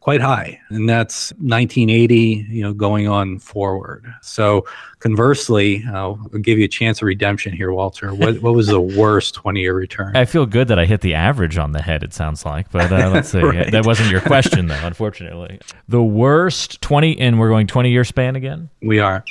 Quite 0.00 0.20
high. 0.20 0.60
And 0.68 0.88
that's 0.88 1.32
1980, 1.32 2.46
you 2.48 2.62
know, 2.62 2.72
going 2.72 3.08
on 3.08 3.40
forward. 3.40 4.06
So 4.22 4.64
conversely, 5.00 5.84
I'll 5.92 6.14
give 6.40 6.58
you 6.58 6.64
a 6.64 6.68
chance 6.68 7.02
of 7.02 7.06
redemption 7.06 7.52
here, 7.52 7.72
Walter. 7.72 8.14
What, 8.14 8.40
what 8.40 8.54
was 8.54 8.68
the 8.68 8.80
worst 8.96 9.34
20 9.34 9.60
year 9.60 9.74
return? 9.74 10.14
I 10.14 10.24
feel 10.24 10.46
good 10.46 10.68
that 10.68 10.78
I 10.78 10.84
hit 10.84 11.00
the 11.00 11.14
average 11.14 11.58
on 11.58 11.72
the 11.72 11.82
head, 11.82 12.04
it 12.04 12.14
sounds 12.14 12.44
like. 12.44 12.70
But 12.70 12.92
uh, 12.92 13.10
let's 13.12 13.30
see. 13.30 13.40
right. 13.42 13.68
That 13.72 13.84
wasn't 13.84 14.10
your 14.10 14.20
question, 14.20 14.68
though, 14.68 14.86
unfortunately. 14.86 15.58
The 15.88 16.02
worst 16.04 16.80
20, 16.82 17.18
and 17.18 17.40
we're 17.40 17.48
going 17.48 17.66
20 17.66 17.90
year 17.90 18.04
span 18.04 18.36
again? 18.36 18.70
We 18.82 19.00
are. 19.00 19.24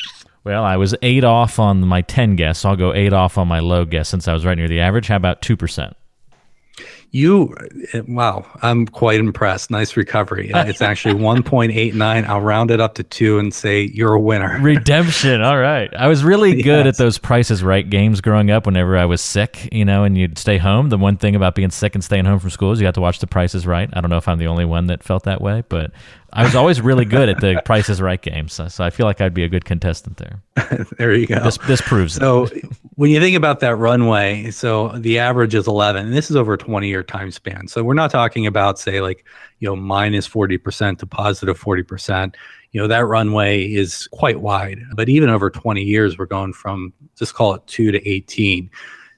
Well, 0.46 0.64
I 0.64 0.78
was 0.78 0.94
eight 1.02 1.24
off 1.24 1.58
on 1.58 1.82
my 1.82 2.02
10 2.02 2.36
guess. 2.36 2.60
So 2.60 2.70
I'll 2.70 2.76
go 2.76 2.94
eight 2.94 3.14
off 3.14 3.38
on 3.38 3.48
my 3.48 3.60
low 3.60 3.84
guess 3.84 4.08
since 4.08 4.28
I 4.28 4.34
was 4.34 4.46
right 4.46 4.56
near 4.56 4.68
the 4.68 4.80
average. 4.80 5.08
How 5.08 5.16
about 5.16 5.42
2%? 5.42 5.94
You, 7.10 7.56
eh, 7.94 8.02
wow, 8.08 8.46
I'm 8.62 8.86
quite 8.86 9.22
impressed. 9.22 9.72
Nice 9.72 9.96
recovery. 9.96 10.52
It's 10.54 10.82
actually 10.82 11.14
1.89. 11.22 12.26
I'll 12.28 12.42
round 12.42 12.72
it 12.72 12.82
up 12.82 12.96
to 12.96 13.04
two 13.04 13.40
and 13.40 13.54
say 13.54 13.84
you're 13.94 14.14
a 14.14 14.20
winner. 14.20 14.60
Redemption. 14.62 15.42
All 15.42 15.58
right. 15.58 15.92
I 15.96 16.08
was 16.08 16.24
really 16.24 16.62
good 16.62 16.86
yes. 16.86 16.96
at 16.96 16.98
those 16.98 17.18
Price 17.18 17.50
is 17.50 17.64
Right 17.64 17.90
games 17.90 18.22
growing 18.22 18.52
up 18.52 18.66
whenever 18.66 18.98
I 18.98 19.06
was 19.06 19.22
sick, 19.22 19.70
you 19.72 19.86
know, 19.86 20.04
and 20.04 20.18
you'd 20.18 20.38
stay 20.38 20.58
home. 20.58 20.90
The 20.90 20.98
one 20.98 21.16
thing 21.18 21.36
about 21.36 21.56
being 21.56 21.72
sick 21.72 21.96
and 21.96 22.04
staying 22.04 22.26
home 22.26 22.40
from 22.40 22.50
school 22.50 22.72
is 22.74 22.82
you 22.82 22.86
got 22.86 22.96
to 22.96 23.02
watch 23.02 23.20
the 23.20 23.28
Price 23.28 23.56
is 23.56 23.66
Right. 23.66 23.90
I 23.94 24.02
don't 24.02 24.10
know 24.12 24.18
if 24.18 24.28
I'm 24.28 24.38
the 24.38 24.48
only 24.48 24.66
one 24.66 24.88
that 24.88 25.02
felt 25.02 25.24
that 25.24 25.42
way, 25.42 25.64
but 25.70 25.92
I 26.36 26.44
was 26.44 26.54
always 26.54 26.82
really 26.82 27.06
good 27.06 27.30
at 27.30 27.40
the 27.40 27.62
Price 27.64 27.88
is 27.88 28.02
Right 28.02 28.22
games, 28.22 28.52
so, 28.52 28.68
so 28.68 28.84
I 28.84 28.90
feel 28.90 29.06
like 29.06 29.22
I'd 29.22 29.34
be 29.34 29.44
a 29.44 29.48
good 29.48 29.64
contestant 29.64 30.18
there. 30.18 30.44
there 30.98 31.14
you 31.14 31.28
go. 31.28 31.42
This 31.42 31.58
this 31.60 31.82
proves 31.82 32.16
so 32.16 32.44
it. 32.44 32.62
So 32.62 32.70
when 32.96 33.10
you 33.10 33.22
think 33.22 33.38
about 33.38 33.62
that 33.62 33.78
runway, 33.78 34.52
so 34.52 34.90
the 34.90 35.18
average 35.18 35.56
is 35.56 35.66
11, 35.66 36.06
and 36.06 36.14
this 36.14 36.30
is 36.30 36.36
over 36.36 36.54
a 36.54 36.58
20 36.58 36.90
year 36.90 37.04
time 37.04 37.32
span. 37.32 37.70
So 37.70 37.84
we're 37.84 37.94
not 37.94 38.12
talking 38.12 38.48
about 38.48 38.78
say 38.78 39.00
like 39.00 39.26
you 39.60 39.68
know 39.68 39.78
minus 39.78 40.06
minus 40.06 40.28
40 40.28 40.58
percent 40.58 41.00
to 41.00 41.06
positive 41.06 41.56
positive 41.56 41.58
40 41.58 41.84
percent. 41.84 42.38
You 42.74 42.82
know 42.82 42.88
that 42.88 43.06
runway 43.06 43.64
is 43.64 44.10
quite 44.12 44.42
wide, 44.42 44.80
but 44.94 45.08
even 45.08 45.30
over 45.30 45.50
20 45.50 45.82
years, 45.82 46.18
we're 46.18 46.26
going 46.26 46.52
from 46.52 46.94
just 47.16 47.34
call 47.34 47.54
it 47.54 47.66
two 47.66 47.92
to 47.92 48.08
18. 48.08 48.70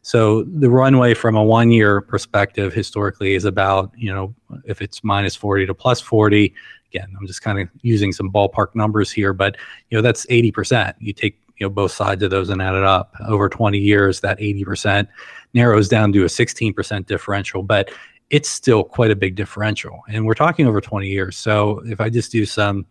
So 0.03 0.43
the 0.43 0.69
runway 0.69 1.13
from 1.13 1.35
a 1.35 1.43
one 1.43 1.69
year 1.69 1.99
perspective 1.99 2.73
historically 2.73 3.35
is 3.35 3.43
about, 3.43 3.91
you 3.97 4.13
know, 4.13 4.33
if 4.63 4.81
it's 4.81 5.03
minus 5.03 5.35
40 5.35 5.65
to 5.65 5.73
plus 5.73 5.99
40, 5.99 6.53
again, 6.91 7.13
I'm 7.19 7.27
just 7.27 7.41
kind 7.41 7.59
of 7.59 7.69
using 7.81 8.11
some 8.11 8.31
ballpark 8.31 8.75
numbers 8.75 9.11
here, 9.11 9.33
but 9.33 9.57
you 9.89 9.97
know 9.97 10.01
that's 10.01 10.25
80%. 10.27 10.93
You 10.99 11.13
take 11.13 11.39
you 11.57 11.65
know 11.65 11.69
both 11.69 11.91
sides 11.91 12.23
of 12.23 12.31
those 12.31 12.49
and 12.49 12.61
add 12.61 12.75
it 12.75 12.83
up 12.83 13.15
over 13.27 13.49
20 13.49 13.77
years. 13.77 14.19
That 14.21 14.39
80% 14.39 15.07
narrows 15.53 15.89
down 15.89 16.13
to 16.13 16.23
a 16.23 16.27
16% 16.27 17.05
differential, 17.05 17.63
but 17.63 17.91
it's 18.29 18.49
still 18.49 18.83
quite 18.83 19.11
a 19.11 19.15
big 19.15 19.35
differential. 19.35 20.01
And 20.09 20.25
we're 20.25 20.33
talking 20.33 20.67
over 20.67 20.81
20 20.81 21.07
years. 21.07 21.37
So 21.37 21.81
if 21.85 22.01
I 22.01 22.09
just 22.09 22.31
do 22.31 22.45
some 22.45 22.85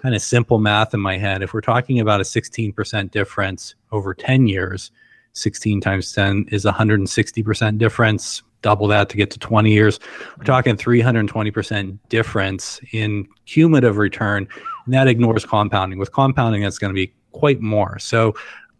kind 0.00 0.14
of 0.14 0.20
simple 0.20 0.58
math 0.58 0.92
in 0.92 1.00
my 1.00 1.16
head, 1.16 1.42
if 1.42 1.54
we're 1.54 1.62
talking 1.62 2.00
about 2.00 2.20
a 2.20 2.24
16% 2.24 3.10
difference 3.10 3.74
over 3.90 4.12
10 4.12 4.46
years, 4.46 4.90
16 5.32 5.80
times 5.80 6.12
10 6.12 6.46
is 6.50 6.64
160% 6.66 7.78
difference 7.78 8.42
double 8.62 8.86
that 8.88 9.08
to 9.10 9.16
get 9.16 9.30
to 9.32 9.38
20 9.38 9.70
years. 9.70 10.00
We're 10.00 10.06
mm-hmm. 10.06 10.44
talking 10.44 10.76
320% 10.76 11.98
difference 12.08 12.80
in 12.92 13.28
cumulative 13.46 13.98
return 13.98 14.48
And 14.84 14.94
that 14.94 15.08
ignores 15.08 15.44
compounding. 15.44 15.98
With 15.98 16.12
compounding, 16.12 16.62
that's 16.62 16.78
going 16.78 16.92
to 16.92 16.94
be 16.94 17.12
quite 17.32 17.60
more. 17.60 17.98
So 17.98 18.34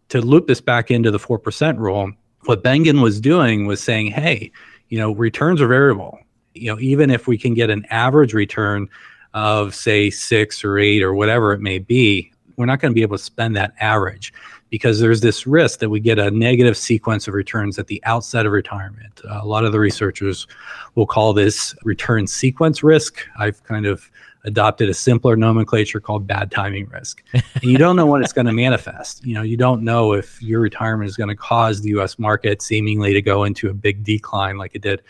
to 0.09 0.21
loop 0.21 0.47
this 0.47 0.61
back 0.61 0.91
into 0.91 1.11
the 1.11 1.19
4% 1.19 1.79
rule, 1.79 2.13
what 2.45 2.65
Bengen 2.65 3.03
was 3.03 3.21
doing 3.21 3.67
was 3.67 3.83
saying, 3.83 4.09
hey, 4.09 4.51
you 4.89 4.99
know, 4.99 5.13
returns 5.13 5.61
are 5.61 5.69
variable. 5.69 6.19
You 6.55 6.73
know, 6.73 6.81
even 6.81 7.11
if 7.11 7.27
we 7.27 7.39
can 7.39 7.55
get 7.55 7.71
an 7.71 7.87
average 7.91 8.35
return 8.35 8.89
of 9.33 9.75
say 9.75 10.11
six 10.11 10.65
or 10.65 10.79
eight 10.79 11.03
or 11.03 11.15
whatever 11.15 11.53
it 11.53 11.61
may 11.61 11.79
be, 11.79 12.33
we're 12.57 12.67
not 12.67 12.81
going 12.81 12.91
to 12.91 12.95
be 12.95 13.03
able 13.03 13.17
to 13.17 13.23
spend 13.23 13.57
that 13.57 13.75
average 13.81 14.33
because 14.71 14.99
there's 15.01 15.21
this 15.21 15.47
risk 15.47 15.81
that 15.81 15.91
we 15.91 16.01
get 16.01 16.19
a 16.19 16.31
negative 16.31 16.77
sequence 16.77 17.29
of 17.29 17.35
returns 17.35 17.79
at 17.79 17.87
the 17.89 18.03
outset 18.05 18.47
of 18.47 18.53
retirement. 18.53 19.21
Uh, 19.29 19.41
a 19.43 19.47
lot 19.47 19.65
of 19.65 19.73
the 19.73 19.79
researchers 19.79 20.47
will 20.95 21.07
call 21.07 21.35
this 21.35 21.75
return 21.85 22.27
sequence 22.27 22.83
risk. 22.83 23.27
I've 23.39 23.63
kind 23.65 23.85
of 23.85 24.11
adopted 24.45 24.89
a 24.89 24.95
simpler 24.95 25.37
nomenclature 25.37 26.01
called 26.01 26.27
bad 26.27 26.51
timing 26.51 26.89
risk. 26.89 27.23
and 27.35 27.63
you 27.63 27.79
don't 27.79 27.97
know 27.97 28.07
when 28.07 28.23
it's 28.23 28.33
going 28.33 28.47
to 28.47 28.53
manifest. 28.53 29.25
You 29.25 29.35
know, 29.35 29.43
you 29.43 29.57
don't 29.57 29.83
know 29.83 30.15
if 30.15 30.41
your 30.43 30.61
retirement 30.61 31.09
is 31.09 31.17
going 31.17 31.29
to 31.29 31.37
cause 31.37 31.83
the 31.83 31.91
US 32.01 32.19
market 32.19 32.63
seemingly 32.63 33.13
to 33.13 33.23
go 33.23 33.45
into 33.45 33.69
a 33.69 33.75
big 33.75 34.03
decline 34.03 34.57
like 34.57 34.75
it 34.75 34.83
did 34.83 35.03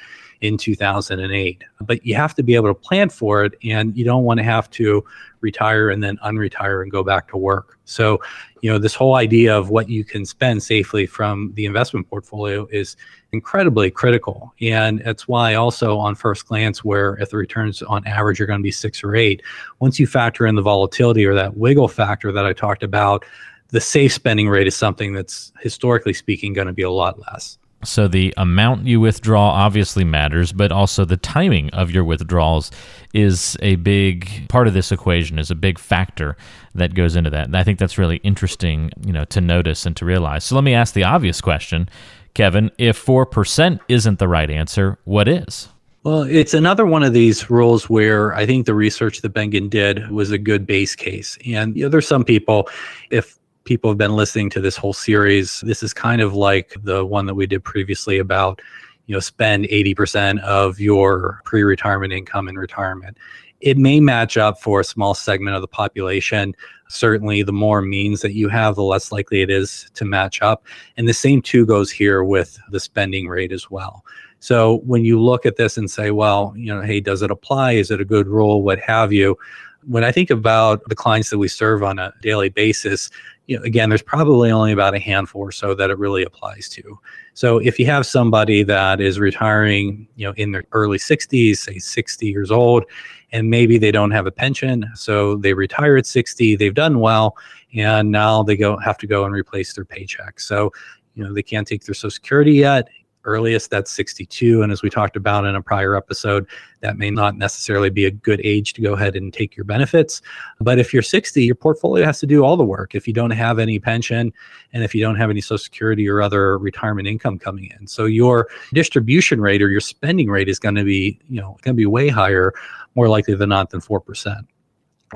in 0.43 0.59
2008. 0.59 1.65
But 1.81 2.05
you 2.05 2.15
have 2.17 2.35
to 2.35 2.43
be 2.43 2.55
able 2.57 2.69
to 2.69 2.75
plan 2.75 3.09
for 3.09 3.45
it 3.45 3.55
and 3.65 3.97
you 3.97 4.05
don't 4.05 4.25
want 4.25 4.39
to 4.39 4.45
have 4.45 4.69
to 4.71 5.05
retire 5.41 5.91
and 5.91 6.03
then 6.03 6.19
unretire 6.19 6.83
and 6.83 6.91
go 6.91 7.03
back 7.03 7.29
to 7.29 7.37
work. 7.37 7.79
So, 7.85 8.21
you 8.61 8.71
know, 8.71 8.79
this 8.79 8.95
whole 8.95 9.15
idea 9.15 9.57
of 9.57 9.71
what 9.71 9.89
you 9.89 10.05
can 10.05 10.27
spend 10.27 10.63
safely 10.63 11.07
from 11.07 11.53
the 11.55 11.65
investment 11.65 12.09
portfolio 12.09 12.67
is 12.71 12.97
incredibly 13.33 13.91
critical. 13.91 14.53
And 14.61 15.01
that's 15.05 15.27
why 15.27 15.55
also 15.55 15.97
on 15.97 16.17
first 16.17 16.47
glance, 16.47 16.85
where 16.85 17.15
if 17.15 17.31
the 17.31 17.37
returns 17.37 17.81
on 17.83 18.07
average 18.07 18.41
are 18.41 18.47
going 18.47 18.61
to 18.61 18.65
be 18.65 18.73
six 18.73 19.03
or 19.03 19.15
eight, 19.15 19.43
once 19.79 19.99
you 19.99 20.07
factor 20.07 20.47
in 20.47 20.57
the 20.57 20.63
volatility 20.63 21.25
or 21.25 21.35
that 21.35 21.57
wiggle 21.57 21.89
factor 21.89 22.33
that 22.33 22.45
I 22.45 22.53
talked 22.53 22.83
about, 22.83 23.25
the 23.69 23.81
safe 23.81 24.13
spending 24.13 24.49
rate 24.49 24.67
is 24.67 24.77
something 24.77 25.15
that's 25.15 25.53
historically 25.61 26.13
speaking 26.13 26.53
going 26.53 26.67
to 26.67 26.73
be 26.73 26.83
a 26.83 26.91
lot 26.91 27.19
less. 27.21 27.59
So 27.85 28.07
the 28.07 28.33
amount 28.37 28.87
you 28.87 29.01
withdraw 29.01 29.51
obviously 29.51 30.05
matters, 30.05 30.53
but 30.53 30.71
also 30.71 31.05
the 31.05 31.17
timing 31.17 31.71
of 31.71 31.91
your 31.91 32.05
withdrawals 32.05 32.71
is 33.13 33.57
a 33.61 33.77
big 33.77 34.49
part 34.49 34.69
of 34.69 34.75
this 34.75 34.93
equation, 34.93 35.39
is 35.39 35.51
a 35.51 35.57
big 35.57 35.79
factor 35.79 36.37
that 36.75 36.95
goes 36.95 37.17
into 37.17 37.31
that. 37.31 37.47
And 37.47 37.57
I 37.57 37.65
think 37.65 37.79
that's 37.79 37.99
really 37.99 38.17
interesting, 38.19 38.91
you 39.05 39.13
know, 39.13 39.25
to 39.27 39.41
notice 39.41 39.85
and 39.85 39.97
to 39.97 40.05
realize. 40.05 40.45
So 40.45 40.55
let 40.55 40.65
me 40.65 40.75
ask 40.75 40.95
the 40.95 41.05
obvious 41.05 41.41
question, 41.41 41.89
Kevin, 42.35 42.71
if 42.79 43.05
4% 43.05 43.81
isn't 43.89 44.19
the 44.19 44.29
right 44.29 44.49
answer, 44.49 44.99
what 45.05 45.29
is? 45.29 45.69
Well, 46.05 46.23
it's 46.23 46.55
another 46.55 46.85
one 46.85 47.05
of 47.05 47.13
these 47.13 47.49
rules 47.49 47.89
where 47.89 48.35
I 48.35 48.45
think 48.45 48.67
the 48.67 48.75
research 48.75 49.21
that 49.21 49.33
Bengen 49.35 49.71
did 49.71 50.11
was 50.11 50.33
a 50.33 50.39
good 50.39 50.67
base 50.67 50.97
case. 50.97 51.39
And 51.47 51.77
you 51.77 51.85
know, 51.85 51.89
there's 51.89 52.09
some 52.09 52.25
people, 52.25 52.69
if 53.11 53.39
people 53.65 53.91
have 53.91 53.99
been 53.99 54.17
listening 54.17 54.51
to 54.51 54.61
this 54.61 54.77
whole 54.77 54.93
series, 54.93 55.61
this 55.61 55.83
is 55.83 55.95
kind 55.95 56.21
of 56.21 56.35
like 56.35 56.77
the 56.83 57.05
one 57.05 57.27
that 57.27 57.35
we 57.35 57.47
did 57.47 57.65
previously 57.65 58.19
about, 58.19 58.61
you 59.07 59.15
know, 59.15 59.21
spend 59.21 59.65
80% 59.65 60.41
of 60.41 60.81
your 60.81 61.41
pre-retirement 61.45 62.13
income 62.13 62.49
in 62.49 62.57
retirement. 62.57 63.17
It 63.61 63.79
may 63.79 64.01
match 64.01 64.37
up 64.37 64.61
for 64.61 64.81
a 64.81 64.85
small 64.85 65.15
segment 65.15 65.55
of 65.55 65.63
the 65.63 65.69
population. 65.69 66.55
Certainly, 66.89 67.45
the 67.45 67.53
more 67.53 67.81
means 67.81 68.21
that 68.21 68.35
you 68.35 68.49
have, 68.49 68.75
the 68.75 68.83
less 68.83 69.13
likely 69.13 69.41
it 69.41 69.51
is 69.51 69.89
to 69.95 70.05
match 70.05 70.43
up. 70.43 70.65
And 70.97 71.09
the 71.09 71.15
same 71.15 71.41
too 71.41 71.65
goes 71.65 71.91
here 71.91 72.25
with 72.25 72.59
the 72.71 72.81
spending 72.81 73.29
rate 73.29 73.53
as 73.53 73.71
well. 73.71 74.05
So 74.41 74.79
when 74.79 75.05
you 75.05 75.21
look 75.23 75.47
at 75.47 75.55
this 75.55 75.77
and 75.77 75.89
say, 75.89 76.11
well, 76.11 76.53
you 76.57 76.75
know, 76.75 76.83
hey, 76.83 76.99
does 76.99 77.23
it 77.23 77.31
apply? 77.31 77.73
Is 77.73 77.93
it 77.93 78.01
a 78.01 78.05
good 78.05 78.27
rule? 78.27 78.63
What 78.63 78.81
have 78.81 79.13
you? 79.13 79.39
When 79.85 80.03
I 80.03 80.11
think 80.11 80.31
about 80.31 80.83
the 80.89 80.97
clients 80.97 81.31
that 81.31 81.39
we 81.39 81.47
serve 81.47 81.85
on 81.85 82.01
a 82.01 82.13
daily 82.21 82.49
basis, 82.49 83.11
you 83.47 83.59
know, 83.59 83.65
again, 83.65 83.89
there's 83.89 84.03
probably 84.03 84.51
only 84.51 84.73
about 84.73 84.95
a 84.95 84.99
handful 84.99 85.43
or 85.43 85.53
so 85.53 85.75
that 85.75 85.91
it 85.91 85.99
really 85.99 86.23
applies 86.23 86.69
to. 86.71 86.99
So 87.35 87.59
if 87.59 87.79
you 87.79 87.87
have 87.87 88.07
somebody 88.07 88.63
that 88.63 89.01
is 89.01 89.19
retiring, 89.19 90.07
you 90.17 90.27
know, 90.27 90.35
in 90.37 90.53
their 90.53 90.65
early 90.73 90.99
60s, 90.99 91.57
say 91.57 91.79
60 91.79 92.27
years 92.27 92.51
old, 92.51 92.85
and 93.33 93.51
maybe 93.51 93.79
they 93.79 93.91
don't 93.91 94.11
have 94.11 94.27
a 94.27 94.31
pension, 94.31 94.89
so 94.95 95.37
they 95.37 95.55
retire 95.55 95.97
at 95.97 96.07
60, 96.07 96.57
they've 96.57 96.75
done 96.75 97.01
well, 97.01 97.37
and 97.75 98.11
now 98.11 98.43
they 98.43 98.57
go 98.57 98.77
have 98.77 98.99
to 98.99 99.07
go 99.07 99.25
and 99.25 99.35
replace 99.35 99.73
their 99.73 99.85
paycheck. 99.85 100.39
So, 100.39 100.73
you 101.15 101.25
know, 101.25 101.33
they 101.33 101.43
can't 101.43 101.67
take 101.67 101.85
their 101.85 101.95
Social 101.95 102.11
Security 102.11 102.53
yet, 102.53 102.89
earliest 103.25 103.71
that's 103.71 103.91
62 103.93 104.63
and 104.63 104.73
as 104.73 104.83
we 104.83 104.91
talked 104.91 105.17
about 105.17 105.45
in 105.45 105.55
a 105.55 105.63
prior 105.63 105.97
episode 105.97 106.47
that 106.81 106.97
may 106.97 107.11
not 107.11 107.37
necessarily 107.37 107.91
be 107.91 108.05
a 108.05 108.11
good 108.11 108.41
age 108.45 108.73
to 108.75 108.81
go 108.81 108.95
ahead 108.95 109.17
and 109.17 109.33
take 109.33 109.57
your 109.57 109.65
benefits 109.65 110.21
but 110.61 110.79
if 110.79 110.93
you're 110.93 111.03
60 111.03 111.43
your 111.43 111.55
portfolio 111.55 112.05
has 112.05 112.21
to 112.21 112.27
do 112.27 112.45
all 112.45 112.57
the 112.57 112.65
work. 112.65 112.95
If 112.95 113.07
you 113.07 113.13
don't 113.13 113.31
have 113.31 113.59
any 113.59 113.79
pension 113.79 114.33
and 114.73 114.85
if 114.85 114.95
you 114.95 115.01
don't 115.01 115.17
have 115.17 115.31
any 115.31 115.41
social 115.41 115.59
security 115.59 116.09
or 116.09 116.23
other 116.23 116.59
retirement 116.59 117.09
income 117.09 117.39
coming 117.39 117.73
in 117.79 117.87
so 117.87 118.05
your 118.05 118.49
distribution 118.73 119.41
rate 119.41 119.63
or 119.63 119.69
your 119.69 119.81
spending 119.81 120.29
rate 120.29 120.49
is 120.49 120.59
going 120.59 120.75
to 120.75 120.85
be 120.85 121.19
you 121.29 121.41
know 121.41 121.57
going 121.63 121.75
to 121.75 121.81
be 121.81 121.87
way 121.87 122.09
higher 122.09 122.53
more 122.95 123.09
likely 123.09 123.35
than 123.35 123.49
not 123.49 123.71
than 123.71 123.81
4% 123.81 124.47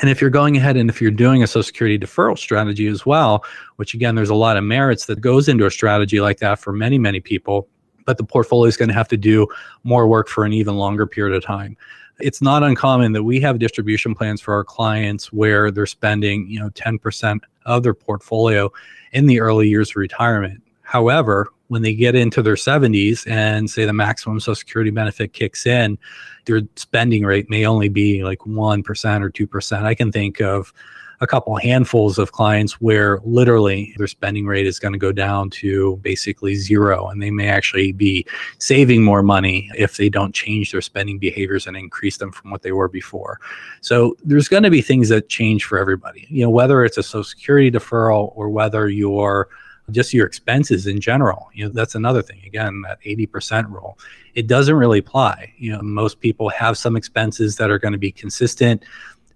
and 0.00 0.10
if 0.10 0.20
you're 0.20 0.30
going 0.30 0.56
ahead 0.56 0.76
and 0.76 0.90
if 0.90 1.00
you're 1.00 1.10
doing 1.10 1.42
a 1.42 1.46
Social 1.46 1.62
Security 1.62 1.98
deferral 1.98 2.36
strategy 2.36 2.86
as 2.86 3.06
well, 3.06 3.44
which 3.76 3.94
again, 3.94 4.14
there's 4.14 4.30
a 4.30 4.34
lot 4.34 4.56
of 4.56 4.64
merits 4.64 5.06
that 5.06 5.20
goes 5.20 5.48
into 5.48 5.64
a 5.64 5.70
strategy 5.70 6.20
like 6.20 6.38
that 6.38 6.58
for 6.58 6.72
many, 6.72 6.98
many 6.98 7.20
people, 7.20 7.68
but 8.06 8.16
the 8.16 8.24
portfolio 8.24 8.66
is 8.66 8.76
going 8.76 8.88
to 8.88 8.94
have 8.94 9.08
to 9.08 9.16
do 9.18 9.46
more 9.84 10.08
work 10.08 10.28
for 10.28 10.44
an 10.44 10.54
even 10.54 10.76
longer 10.76 11.06
period 11.06 11.36
of 11.36 11.44
time. 11.44 11.76
It's 12.18 12.40
not 12.40 12.62
uncommon 12.62 13.12
that 13.12 13.24
we 13.24 13.40
have 13.40 13.58
distribution 13.58 14.14
plans 14.14 14.40
for 14.40 14.54
our 14.54 14.64
clients 14.64 15.30
where 15.32 15.70
they're 15.70 15.84
spending, 15.84 16.48
you 16.48 16.58
know, 16.58 16.70
10% 16.70 17.40
of 17.66 17.82
their 17.82 17.92
portfolio 17.92 18.72
in 19.12 19.26
the 19.26 19.40
early 19.40 19.68
years 19.68 19.90
of 19.90 19.96
retirement. 19.96 20.62
However, 20.80 21.50
when 21.68 21.82
they 21.82 21.94
get 21.94 22.14
into 22.14 22.42
their 22.42 22.54
70s 22.54 23.28
and 23.28 23.68
say 23.68 23.84
the 23.84 23.92
maximum 23.92 24.40
social 24.40 24.54
security 24.54 24.90
benefit 24.90 25.32
kicks 25.32 25.66
in, 25.66 25.98
their 26.46 26.62
spending 26.76 27.24
rate 27.24 27.50
may 27.50 27.66
only 27.66 27.88
be 27.88 28.24
like 28.24 28.38
1% 28.38 29.22
or 29.22 29.30
2%. 29.30 29.82
I 29.82 29.94
can 29.94 30.12
think 30.12 30.40
of 30.40 30.72
a 31.20 31.26
couple 31.26 31.56
handfuls 31.56 32.18
of 32.18 32.32
clients 32.32 32.80
where 32.80 33.20
literally 33.24 33.94
their 33.96 34.06
spending 34.06 34.46
rate 34.46 34.66
is 34.66 34.78
going 34.78 34.92
to 34.92 34.98
go 34.98 35.12
down 35.12 35.50
to 35.50 35.96
basically 36.02 36.54
zero 36.54 37.08
and 37.08 37.22
they 37.22 37.30
may 37.30 37.48
actually 37.48 37.92
be 37.92 38.26
saving 38.58 39.02
more 39.02 39.22
money 39.22 39.70
if 39.76 39.96
they 39.96 40.08
don't 40.08 40.34
change 40.34 40.72
their 40.72 40.80
spending 40.80 41.18
behaviors 41.18 41.66
and 41.66 41.76
increase 41.76 42.18
them 42.18 42.32
from 42.32 42.50
what 42.50 42.62
they 42.62 42.72
were 42.72 42.88
before. 42.88 43.40
So 43.80 44.16
there's 44.24 44.48
going 44.48 44.64
to 44.64 44.70
be 44.70 44.82
things 44.82 45.08
that 45.08 45.28
change 45.28 45.64
for 45.64 45.78
everybody 45.78 46.26
you 46.28 46.42
know 46.42 46.50
whether 46.50 46.84
it's 46.84 46.98
a 46.98 47.02
social 47.02 47.24
security 47.24 47.70
deferral 47.70 48.32
or 48.34 48.48
whether 48.48 48.88
you're 48.88 49.48
just 49.90 50.12
your 50.12 50.26
expenses 50.26 50.86
in 50.86 51.00
general 51.00 51.48
you 51.54 51.64
know 51.64 51.70
that's 51.70 51.94
another 51.94 52.22
thing. 52.22 52.42
Again 52.46 52.82
that 52.82 53.00
80% 53.02 53.70
rule 53.70 53.98
it 54.34 54.46
doesn't 54.46 54.74
really 54.74 54.98
apply. 54.98 55.52
You 55.56 55.72
know 55.72 55.82
most 55.82 56.20
people 56.20 56.48
have 56.50 56.76
some 56.76 56.96
expenses 56.96 57.56
that 57.56 57.70
are 57.70 57.78
going 57.78 57.92
to 57.92 57.98
be 57.98 58.12
consistent 58.12 58.84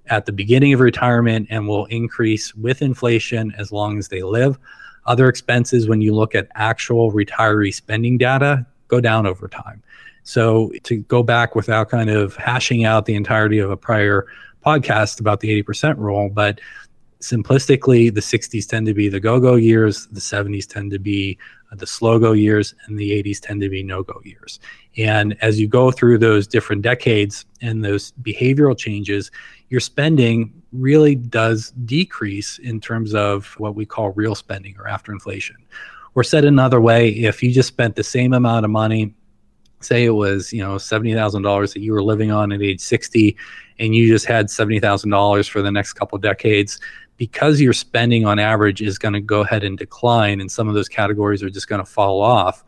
at 0.07 0.26
the 0.26 0.33
beginning 0.33 0.73
of 0.73 0.80
retirement 0.80 1.47
and 1.50 1.69
will 1.69 1.87
increase 1.87 2.54
with 2.54 2.83
inflation 2.83 3.52
as 3.57 3.73
long 3.73 3.99
as 3.99 4.09
they 4.09 4.23
live. 4.23 4.59
Other 5.07 5.28
expenses, 5.28 5.88
when 5.88 6.00
you 6.00 6.14
look 6.14 6.35
at 6.35 6.49
actual 6.54 7.12
retiree 7.12 7.75
spending 7.75 8.19
data, 8.19 8.66
go 8.88 9.00
down 9.00 9.26
over 9.26 9.49
time. 9.49 9.83
So, 10.23 10.71
to 10.83 10.99
go 10.99 11.23
back 11.23 11.54
without 11.54 11.88
kind 11.88 12.11
of 12.11 12.37
hashing 12.37 12.85
out 12.85 13.07
the 13.07 13.14
entirety 13.14 13.59
of 13.59 13.71
a 13.71 13.76
prior 13.76 14.26
podcast 14.64 15.19
about 15.19 15.40
the 15.40 15.62
80% 15.62 15.97
rule, 15.97 16.28
but 16.28 16.61
simplistically, 17.21 18.12
the 18.12 18.21
60s 18.21 18.66
tend 18.69 18.87
to 18.87 18.95
be 18.95 19.09
the 19.09 19.21
go 19.21 19.40
go 19.40 19.54
years, 19.54 20.07
the 20.09 20.21
70s 20.21 20.66
tend 20.66 20.90
to 20.90 20.99
be 20.99 21.38
the 21.73 21.87
slow 21.87 22.19
go 22.19 22.33
years, 22.33 22.75
and 22.87 22.99
the 22.99 23.11
80s 23.23 23.40
tend 23.40 23.61
to 23.61 23.69
be 23.69 23.83
no 23.83 24.02
go 24.02 24.21
years. 24.25 24.61
And 24.97 25.37
as 25.40 25.61
you 25.61 25.68
go 25.68 25.90
through 25.90 26.18
those 26.18 26.47
different 26.47 26.82
decades 26.82 27.44
and 27.62 27.85
those 27.85 28.12
behavioral 28.23 28.76
changes, 28.76 29.30
your 29.68 29.80
spending 29.80 30.52
really 30.73 31.14
does 31.14 31.70
decrease 31.85 32.59
in 32.59 32.80
terms 32.80 33.14
of 33.14 33.54
what 33.59 33.75
we 33.75 33.87
call 33.87 34.11
real 34.11 34.35
spending 34.35 34.76
or 34.78 34.88
after 34.88 35.12
inflation. 35.12 35.56
Or 36.14 36.25
said 36.25 36.44
another 36.44 36.80
way, 36.80 37.11
if 37.11 37.42
you 37.42 37.52
just 37.52 37.68
spent 37.68 37.94
the 37.94 38.02
same 38.02 38.32
amount 38.32 38.64
of 38.64 38.70
money, 38.70 39.14
say 39.80 40.04
it 40.04 40.11
was, 40.11 40.52
you 40.52 40.61
know, 40.61 40.75
$70,000 40.75 41.73
that 41.73 41.80
you 41.80 41.92
were 41.92 42.02
living 42.02 42.30
on 42.30 42.52
at 42.52 42.61
age 42.61 42.80
60 42.80 43.37
and 43.78 43.94
you 43.94 44.09
just 44.09 44.26
had 44.26 44.47
$70,000 44.47 45.49
for 45.49 45.62
the 45.62 45.70
next 45.70 45.94
couple 45.94 46.18
decades, 46.18 46.80
because 47.16 47.61
your 47.61 47.73
spending 47.73 48.26
on 48.26 48.38
average 48.38 48.82
is 48.82 48.99
going 48.99 49.14
to 49.14 49.20
go 49.20 49.40
ahead 49.40 49.62
and 49.62 49.78
decline 49.78 50.40
and 50.40 50.50
some 50.50 50.68
of 50.68 50.75
those 50.75 50.88
categories 50.88 51.42
are 51.42 51.50
just 51.50 51.68
going 51.68 51.82
to 51.82 51.90
fall 51.90 52.20
off, 52.20 52.64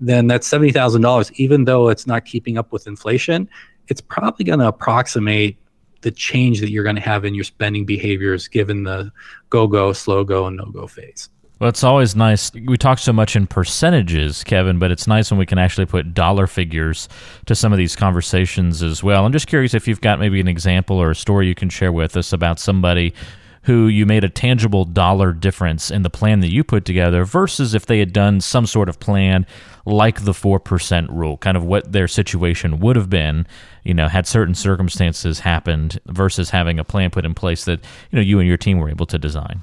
then 0.00 0.26
that 0.28 0.42
$70,000, 0.42 1.32
even 1.34 1.64
though 1.64 1.88
it's 1.88 2.06
not 2.06 2.24
keeping 2.24 2.58
up 2.58 2.72
with 2.72 2.86
inflation, 2.86 3.48
it's 3.88 4.00
probably 4.00 4.44
going 4.44 4.58
to 4.58 4.68
approximate 4.68 5.58
the 6.00 6.10
change 6.10 6.60
that 6.60 6.70
you're 6.70 6.84
going 6.84 6.96
to 6.96 7.02
have 7.02 7.24
in 7.24 7.34
your 7.34 7.44
spending 7.44 7.84
behaviors 7.84 8.48
given 8.48 8.84
the 8.84 9.12
go 9.50 9.66
go, 9.66 9.92
slow 9.92 10.24
go, 10.24 10.46
and 10.46 10.56
no 10.56 10.64
go 10.66 10.86
phase. 10.86 11.28
Well, 11.60 11.68
it's 11.68 11.84
always 11.84 12.16
nice. 12.16 12.50
We 12.54 12.78
talk 12.78 12.98
so 12.98 13.12
much 13.12 13.36
in 13.36 13.46
percentages, 13.46 14.42
Kevin, 14.44 14.78
but 14.78 14.90
it's 14.90 15.06
nice 15.06 15.30
when 15.30 15.36
we 15.36 15.44
can 15.44 15.58
actually 15.58 15.84
put 15.84 16.14
dollar 16.14 16.46
figures 16.46 17.06
to 17.44 17.54
some 17.54 17.70
of 17.70 17.76
these 17.76 17.94
conversations 17.94 18.82
as 18.82 19.02
well. 19.02 19.26
I'm 19.26 19.32
just 19.32 19.46
curious 19.46 19.74
if 19.74 19.86
you've 19.86 20.00
got 20.00 20.18
maybe 20.18 20.40
an 20.40 20.48
example 20.48 20.96
or 20.96 21.10
a 21.10 21.14
story 21.14 21.48
you 21.48 21.54
can 21.54 21.68
share 21.68 21.92
with 21.92 22.16
us 22.16 22.32
about 22.32 22.58
somebody 22.58 23.12
who 23.62 23.88
you 23.88 24.06
made 24.06 24.24
a 24.24 24.28
tangible 24.28 24.84
dollar 24.84 25.32
difference 25.32 25.90
in 25.90 26.02
the 26.02 26.10
plan 26.10 26.40
that 26.40 26.50
you 26.50 26.64
put 26.64 26.84
together 26.84 27.24
versus 27.24 27.74
if 27.74 27.84
they 27.86 27.98
had 27.98 28.12
done 28.12 28.40
some 28.40 28.66
sort 28.66 28.88
of 28.88 28.98
plan 28.98 29.46
like 29.84 30.24
the 30.24 30.32
4% 30.32 31.08
rule, 31.10 31.36
kind 31.36 31.56
of 31.56 31.64
what 31.64 31.92
their 31.92 32.08
situation 32.08 32.80
would 32.80 32.96
have 32.96 33.10
been, 33.10 33.46
you 33.84 33.92
know, 33.92 34.08
had 34.08 34.26
certain 34.26 34.54
circumstances 34.54 35.40
happened 35.40 36.00
versus 36.06 36.50
having 36.50 36.78
a 36.78 36.84
plan 36.84 37.10
put 37.10 37.24
in 37.24 37.34
place 37.34 37.64
that, 37.64 37.80
you 38.10 38.16
know, 38.16 38.22
you 38.22 38.38
and 38.38 38.48
your 38.48 38.56
team 38.56 38.78
were 38.78 38.88
able 38.88 39.06
to 39.06 39.18
design. 39.18 39.62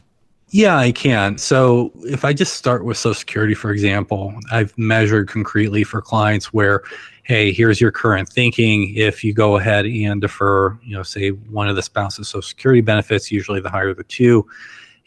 Yeah, 0.50 0.78
I 0.78 0.92
can. 0.92 1.38
So 1.38 1.92
if 2.04 2.24
I 2.24 2.32
just 2.34 2.54
start 2.54 2.86
with 2.86 2.98
Social 2.98 3.16
Security, 3.16 3.54
for 3.54 3.72
example, 3.72 4.34
I've 4.52 4.78
measured 4.78 5.28
concretely 5.28 5.84
for 5.84 6.02
clients 6.02 6.54
where, 6.54 6.84
hey, 7.28 7.52
here's 7.52 7.82
your 7.82 7.92
current 7.92 8.30
thinking. 8.30 8.96
If 8.96 9.22
you 9.22 9.34
go 9.34 9.58
ahead 9.58 9.86
and 9.86 10.22
defer, 10.22 10.80
you 10.82 10.96
know, 10.96 11.04
say 11.04 11.32
one 11.32 11.68
of 11.68 11.76
the 11.76 11.82
spouse's 11.84 12.30
Social 12.30 12.42
Security 12.42 12.80
benefits, 12.80 13.30
usually 13.30 13.60
the 13.60 13.70
higher 13.70 13.94
the 13.94 14.06
two, 14.06 14.48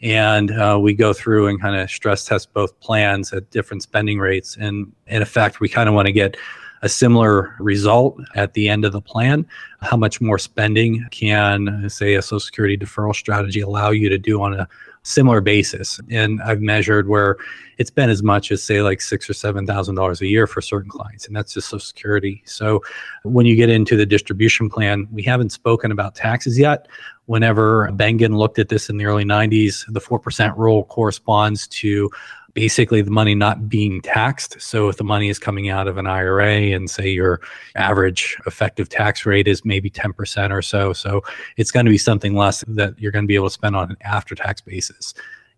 and 0.03 0.51
uh, 0.51 0.77
we 0.79 0.93
go 0.93 1.13
through 1.13 1.47
and 1.47 1.59
kind 1.59 1.75
of 1.75 1.89
stress 1.89 2.23
test 2.23 2.53
both 2.53 2.79
plans 2.79 3.33
at 3.33 3.49
different 3.49 3.81
spending 3.81 4.19
rates. 4.19 4.55
And 4.55 4.91
in 5.07 5.23
effect, 5.23 5.59
we 5.59 5.67
kind 5.67 5.89
of 5.89 5.95
want 5.95 6.05
to 6.05 6.11
get 6.11 6.37
a 6.83 6.89
similar 6.89 7.55
result 7.59 8.19
at 8.35 8.53
the 8.53 8.69
end 8.69 8.85
of 8.85 8.91
the 8.91 9.01
plan. 9.01 9.43
How 9.81 9.97
much 9.97 10.21
more 10.21 10.37
spending 10.37 11.03
can, 11.09 11.89
say, 11.89 12.13
a 12.13 12.21
Social 12.21 12.39
Security 12.39 12.77
deferral 12.77 13.15
strategy 13.15 13.61
allow 13.61 13.89
you 13.89 14.09
to 14.09 14.19
do 14.19 14.43
on 14.43 14.53
a 14.53 14.67
similar 15.03 15.41
basis. 15.41 15.99
And 16.09 16.41
I've 16.41 16.61
measured 16.61 17.07
where 17.07 17.37
it's 17.77 17.89
been 17.89 18.09
as 18.09 18.21
much 18.21 18.51
as 18.51 18.61
say 18.61 18.81
like 18.81 19.01
six 19.01 19.29
or 19.29 19.33
seven 19.33 19.65
thousand 19.65 19.95
dollars 19.95 20.21
a 20.21 20.27
year 20.27 20.45
for 20.45 20.61
certain 20.61 20.89
clients, 20.89 21.27
and 21.27 21.35
that's 21.35 21.53
just 21.53 21.69
Social 21.69 21.79
Security. 21.79 22.43
So 22.45 22.81
when 23.23 23.45
you 23.45 23.55
get 23.55 23.69
into 23.69 23.97
the 23.97 24.05
distribution 24.05 24.69
plan, 24.69 25.07
we 25.11 25.23
haven't 25.23 25.51
spoken 25.51 25.91
about 25.91 26.15
taxes 26.15 26.59
yet. 26.59 26.87
Whenever 27.25 27.89
Bengen 27.93 28.35
looked 28.37 28.59
at 28.59 28.69
this 28.69 28.89
in 28.89 28.97
the 28.97 29.05
early 29.05 29.23
90s, 29.23 29.85
the 29.91 30.01
4% 30.01 30.57
rule 30.57 30.83
corresponds 30.85 31.67
to 31.69 32.09
basically 32.53 33.01
the 33.01 33.11
money 33.11 33.35
not 33.35 33.69
being 33.69 34.01
taxed. 34.01 34.61
So 34.61 34.89
if 34.89 34.97
the 34.97 35.03
money 35.03 35.29
is 35.29 35.39
coming 35.39 35.69
out 35.69 35.87
of 35.87 35.97
an 35.97 36.07
IRA 36.07 36.73
and 36.73 36.89
say 36.89 37.09
your 37.09 37.41
average 37.75 38.37
effective 38.45 38.89
tax 38.89 39.25
rate 39.25 39.47
is 39.47 39.63
maybe 39.63 39.89
10% 39.89 40.51
or 40.51 40.61
so, 40.61 40.93
so 40.93 41.21
it's 41.57 41.71
going 41.71 41.85
to 41.85 41.91
be 41.91 41.97
something 41.97 42.35
less 42.35 42.63
that 42.67 42.99
you're 42.99 43.11
going 43.11 43.25
to 43.25 43.27
be 43.27 43.35
able 43.35 43.47
to 43.47 43.53
spend 43.53 43.75
on 43.75 43.91
an 43.91 43.97
after 44.01 44.35
tax 44.35 44.61
basis. 44.61 45.13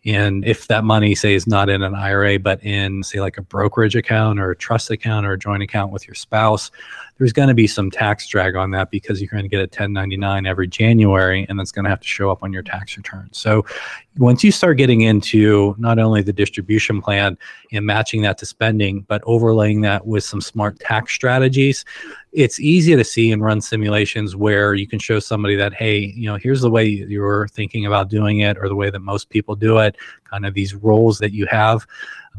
And 0.06 0.44
if 0.46 0.68
that 0.68 0.84
money, 0.84 1.16
say, 1.16 1.34
is 1.34 1.48
not 1.48 1.70
in 1.70 1.82
an 1.82 1.96
IRA, 1.96 2.38
but 2.38 2.62
in, 2.64 3.04
say, 3.04 3.22
like 3.22 3.38
a 3.38 3.42
brokerage 3.42 3.96
account 3.96 4.38
or 4.38 4.52
a 4.52 4.56
trust 4.56 4.92
account 4.92 5.26
or 5.26 5.34
a 5.34 5.40
joint 5.40 5.64
account 5.64 5.94
with 5.94 6.06
your 6.06 6.16
spouse, 6.16 6.72
there's 7.24 7.32
going 7.32 7.48
to 7.48 7.54
be 7.54 7.68
some 7.68 7.90
tax 7.90 8.28
drag 8.28 8.54
on 8.58 8.72
that 8.72 8.92
because 8.92 9.22
you're 9.22 9.30
going 9.30 9.44
to 9.44 9.48
get 9.48 9.60
a 9.60 9.62
1099 9.62 10.46
every 10.46 10.68
January 10.68 11.46
and 11.48 11.58
that's 11.58 11.72
going 11.72 11.86
to 11.86 11.90
have 11.90 12.02
to 12.02 12.08
show 12.08 12.30
up 12.30 12.44
on 12.44 12.52
your 12.52 12.62
tax 12.62 12.98
return. 12.98 13.30
So 13.32 13.66
once 14.18 14.44
you 14.44 14.52
start 14.52 14.76
getting 14.76 15.02
into 15.02 15.74
not 15.78 16.00
only 16.00 16.22
the 16.22 16.34
distribution 16.34 17.02
plan 17.02 17.38
and 17.72 17.86
matching 17.86 18.24
that 18.24 18.38
to 18.40 18.46
spending, 18.46 19.06
but 19.08 19.22
overlaying 19.26 19.80
that 19.82 20.06
with 20.06 20.26
some 20.26 20.42
smart 20.42 20.82
tax 20.82 21.14
strategies, 21.14 21.86
it's 22.34 22.60
easy 22.60 22.94
to 22.94 23.06
see 23.06 23.32
and 23.32 23.42
run 23.42 23.62
simulations 23.62 24.36
where 24.36 24.74
you 24.74 24.86
can 24.86 25.00
show 25.00 25.20
somebody 25.20 25.56
that, 25.56 25.74
hey, 25.74 26.00
you 26.00 26.26
know, 26.26 26.36
here's 26.36 26.60
the 26.60 26.70
way 26.70 26.84
you're 26.84 27.48
thinking 27.48 27.86
about 27.86 28.10
doing 28.10 28.40
it 28.40 28.58
or 28.58 28.68
the 28.68 28.76
way 28.76 28.90
that 28.90 29.00
most 29.00 29.30
people 29.30 29.56
do 29.56 29.78
it, 29.78 29.96
kind 30.30 30.46
of 30.46 30.54
these 30.54 30.76
roles 30.76 31.20
that 31.20 31.32
you 31.32 31.46
have. 31.46 31.88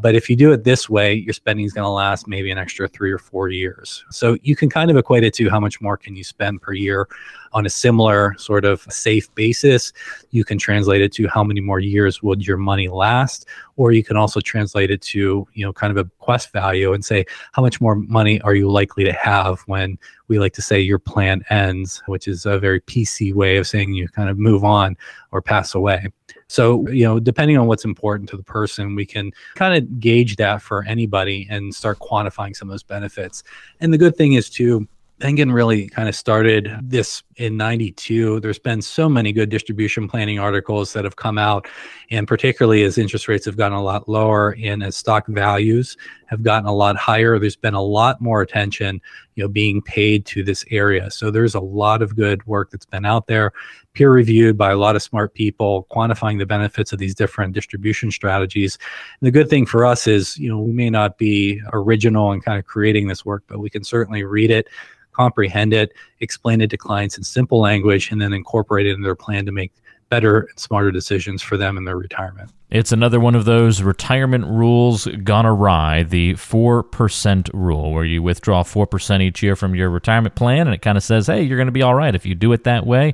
But 0.00 0.14
if 0.14 0.28
you 0.28 0.36
do 0.36 0.52
it 0.52 0.64
this 0.64 0.88
way, 0.88 1.14
your 1.14 1.32
spending 1.32 1.64
is 1.64 1.72
going 1.72 1.84
to 1.84 1.90
last 1.90 2.26
maybe 2.26 2.50
an 2.50 2.58
extra 2.58 2.88
three 2.88 3.12
or 3.12 3.18
four 3.18 3.48
years. 3.48 4.04
So 4.10 4.36
you 4.42 4.56
can 4.56 4.68
kind 4.68 4.90
of 4.90 4.96
equate 4.96 5.24
it 5.24 5.34
to 5.34 5.48
how 5.48 5.60
much 5.60 5.80
more 5.80 5.96
can 5.96 6.16
you 6.16 6.24
spend 6.24 6.62
per 6.62 6.72
year 6.72 7.08
on 7.52 7.64
a 7.64 7.70
similar 7.70 8.34
sort 8.36 8.64
of 8.64 8.82
safe 8.82 9.32
basis. 9.36 9.92
You 10.30 10.44
can 10.44 10.58
translate 10.58 11.00
it 11.00 11.12
to 11.14 11.28
how 11.28 11.44
many 11.44 11.60
more 11.60 11.78
years 11.78 12.22
would 12.22 12.44
your 12.44 12.56
money 12.56 12.88
last, 12.88 13.46
or 13.76 13.92
you 13.92 14.02
can 14.02 14.16
also 14.16 14.40
translate 14.40 14.90
it 14.90 15.00
to 15.02 15.46
you 15.54 15.64
know 15.64 15.72
kind 15.72 15.96
of 15.96 16.04
a 16.04 16.10
quest 16.18 16.52
value 16.52 16.92
and 16.92 17.04
say 17.04 17.24
how 17.52 17.62
much 17.62 17.80
more 17.80 17.94
money 17.94 18.40
are 18.40 18.54
you 18.54 18.70
likely 18.70 19.04
to 19.04 19.12
have 19.12 19.60
when 19.66 19.96
we 20.28 20.38
like 20.38 20.52
to 20.54 20.62
say 20.62 20.80
your 20.80 20.98
plan 20.98 21.42
ends, 21.50 22.02
which 22.06 22.28
is 22.28 22.46
a 22.46 22.58
very 22.58 22.80
PC 22.80 23.34
way 23.34 23.56
of 23.56 23.66
saying 23.66 23.92
you 23.92 24.08
kind 24.08 24.30
of 24.30 24.38
move 24.38 24.64
on 24.64 24.96
or 25.32 25.42
pass 25.42 25.74
away. 25.74 26.08
So, 26.46 26.86
you 26.88 27.04
know, 27.04 27.20
depending 27.20 27.58
on 27.58 27.66
what's 27.66 27.84
important 27.84 28.28
to 28.30 28.36
the 28.36 28.42
person, 28.42 28.94
we 28.94 29.06
can 29.06 29.32
kind 29.54 29.76
of 29.76 30.00
gauge 30.00 30.36
that 30.36 30.62
for 30.62 30.84
anybody 30.84 31.46
and 31.50 31.74
start 31.74 31.98
quantifying 31.98 32.54
some 32.54 32.68
of 32.68 32.72
those 32.72 32.82
benefits. 32.82 33.42
And 33.80 33.92
the 33.92 33.98
good 33.98 34.16
thing 34.16 34.34
is, 34.34 34.48
too, 34.48 34.86
Bengen 35.20 35.52
really 35.52 35.88
kind 35.88 36.08
of 36.08 36.14
started 36.14 36.76
this 36.82 37.22
in 37.36 37.56
92. 37.56 38.40
There's 38.40 38.58
been 38.58 38.82
so 38.82 39.08
many 39.08 39.32
good 39.32 39.48
distribution 39.48 40.08
planning 40.08 40.40
articles 40.40 40.92
that 40.92 41.04
have 41.04 41.16
come 41.16 41.38
out, 41.38 41.68
and 42.10 42.26
particularly 42.26 42.82
as 42.82 42.98
interest 42.98 43.28
rates 43.28 43.44
have 43.46 43.56
gotten 43.56 43.78
a 43.78 43.82
lot 43.82 44.08
lower 44.08 44.56
and 44.62 44.82
as 44.82 44.96
stock 44.96 45.26
values 45.28 45.96
have 46.26 46.42
gotten 46.42 46.68
a 46.68 46.74
lot 46.74 46.96
higher, 46.96 47.38
there's 47.38 47.56
been 47.56 47.74
a 47.74 47.82
lot 47.82 48.20
more 48.20 48.42
attention, 48.42 49.00
you 49.34 49.44
know, 49.44 49.48
being 49.48 49.82
paid 49.82 50.26
to 50.26 50.42
this 50.42 50.64
area. 50.70 51.10
So 51.10 51.30
there's 51.30 51.54
a 51.54 51.60
lot 51.60 52.02
of 52.02 52.16
good 52.16 52.46
work 52.46 52.70
that's 52.70 52.86
been 52.86 53.04
out 53.04 53.26
there, 53.26 53.52
peer 53.92 54.10
reviewed 54.10 54.56
by 54.56 54.72
a 54.72 54.76
lot 54.76 54.96
of 54.96 55.02
smart 55.02 55.34
people, 55.34 55.86
quantifying 55.90 56.38
the 56.38 56.46
benefits 56.46 56.92
of 56.92 56.98
these 56.98 57.14
different 57.14 57.54
distribution 57.54 58.10
strategies. 58.10 58.78
And 59.20 59.26
the 59.26 59.32
good 59.32 59.48
thing 59.48 59.66
for 59.66 59.84
us 59.84 60.06
is, 60.06 60.36
you 60.38 60.48
know, 60.48 60.58
we 60.58 60.72
may 60.72 60.90
not 60.90 61.18
be 61.18 61.60
original 61.72 62.32
in 62.32 62.40
kind 62.40 62.58
of 62.58 62.64
creating 62.64 63.08
this 63.08 63.24
work, 63.24 63.44
but 63.46 63.58
we 63.58 63.70
can 63.70 63.84
certainly 63.84 64.24
read 64.24 64.50
it 64.50 64.68
comprehend 65.14 65.72
it, 65.72 65.92
explain 66.18 66.60
it 66.60 66.68
to 66.68 66.76
clients 66.76 67.16
in 67.16 67.22
simple 67.24 67.60
language, 67.60 68.10
and 68.10 68.20
then 68.20 68.32
incorporate 68.32 68.84
it 68.86 68.94
in 68.94 69.02
their 69.02 69.14
plan 69.14 69.46
to 69.46 69.52
make 69.52 69.72
better 70.14 70.42
and 70.42 70.60
smarter 70.60 70.92
decisions 70.92 71.42
for 71.42 71.56
them 71.56 71.76
in 71.76 71.86
their 71.86 71.96
retirement. 71.96 72.48
It's 72.70 72.92
another 72.92 73.18
one 73.18 73.34
of 73.34 73.46
those 73.46 73.82
retirement 73.82 74.44
rules 74.46 75.08
gone 75.24 75.44
awry, 75.44 76.04
the 76.04 76.34
4% 76.34 77.50
rule, 77.52 77.92
where 77.92 78.04
you 78.04 78.22
withdraw 78.22 78.62
4% 78.62 79.22
each 79.22 79.42
year 79.42 79.56
from 79.56 79.74
your 79.74 79.90
retirement 79.90 80.36
plan, 80.36 80.68
and 80.68 80.74
it 80.74 80.82
kind 80.82 80.96
of 80.96 81.02
says, 81.02 81.26
hey, 81.26 81.42
you're 81.42 81.58
going 81.58 81.66
to 81.66 81.72
be 81.72 81.82
all 81.82 81.96
right 81.96 82.14
if 82.14 82.24
you 82.24 82.36
do 82.36 82.52
it 82.52 82.62
that 82.62 82.86
way. 82.86 83.12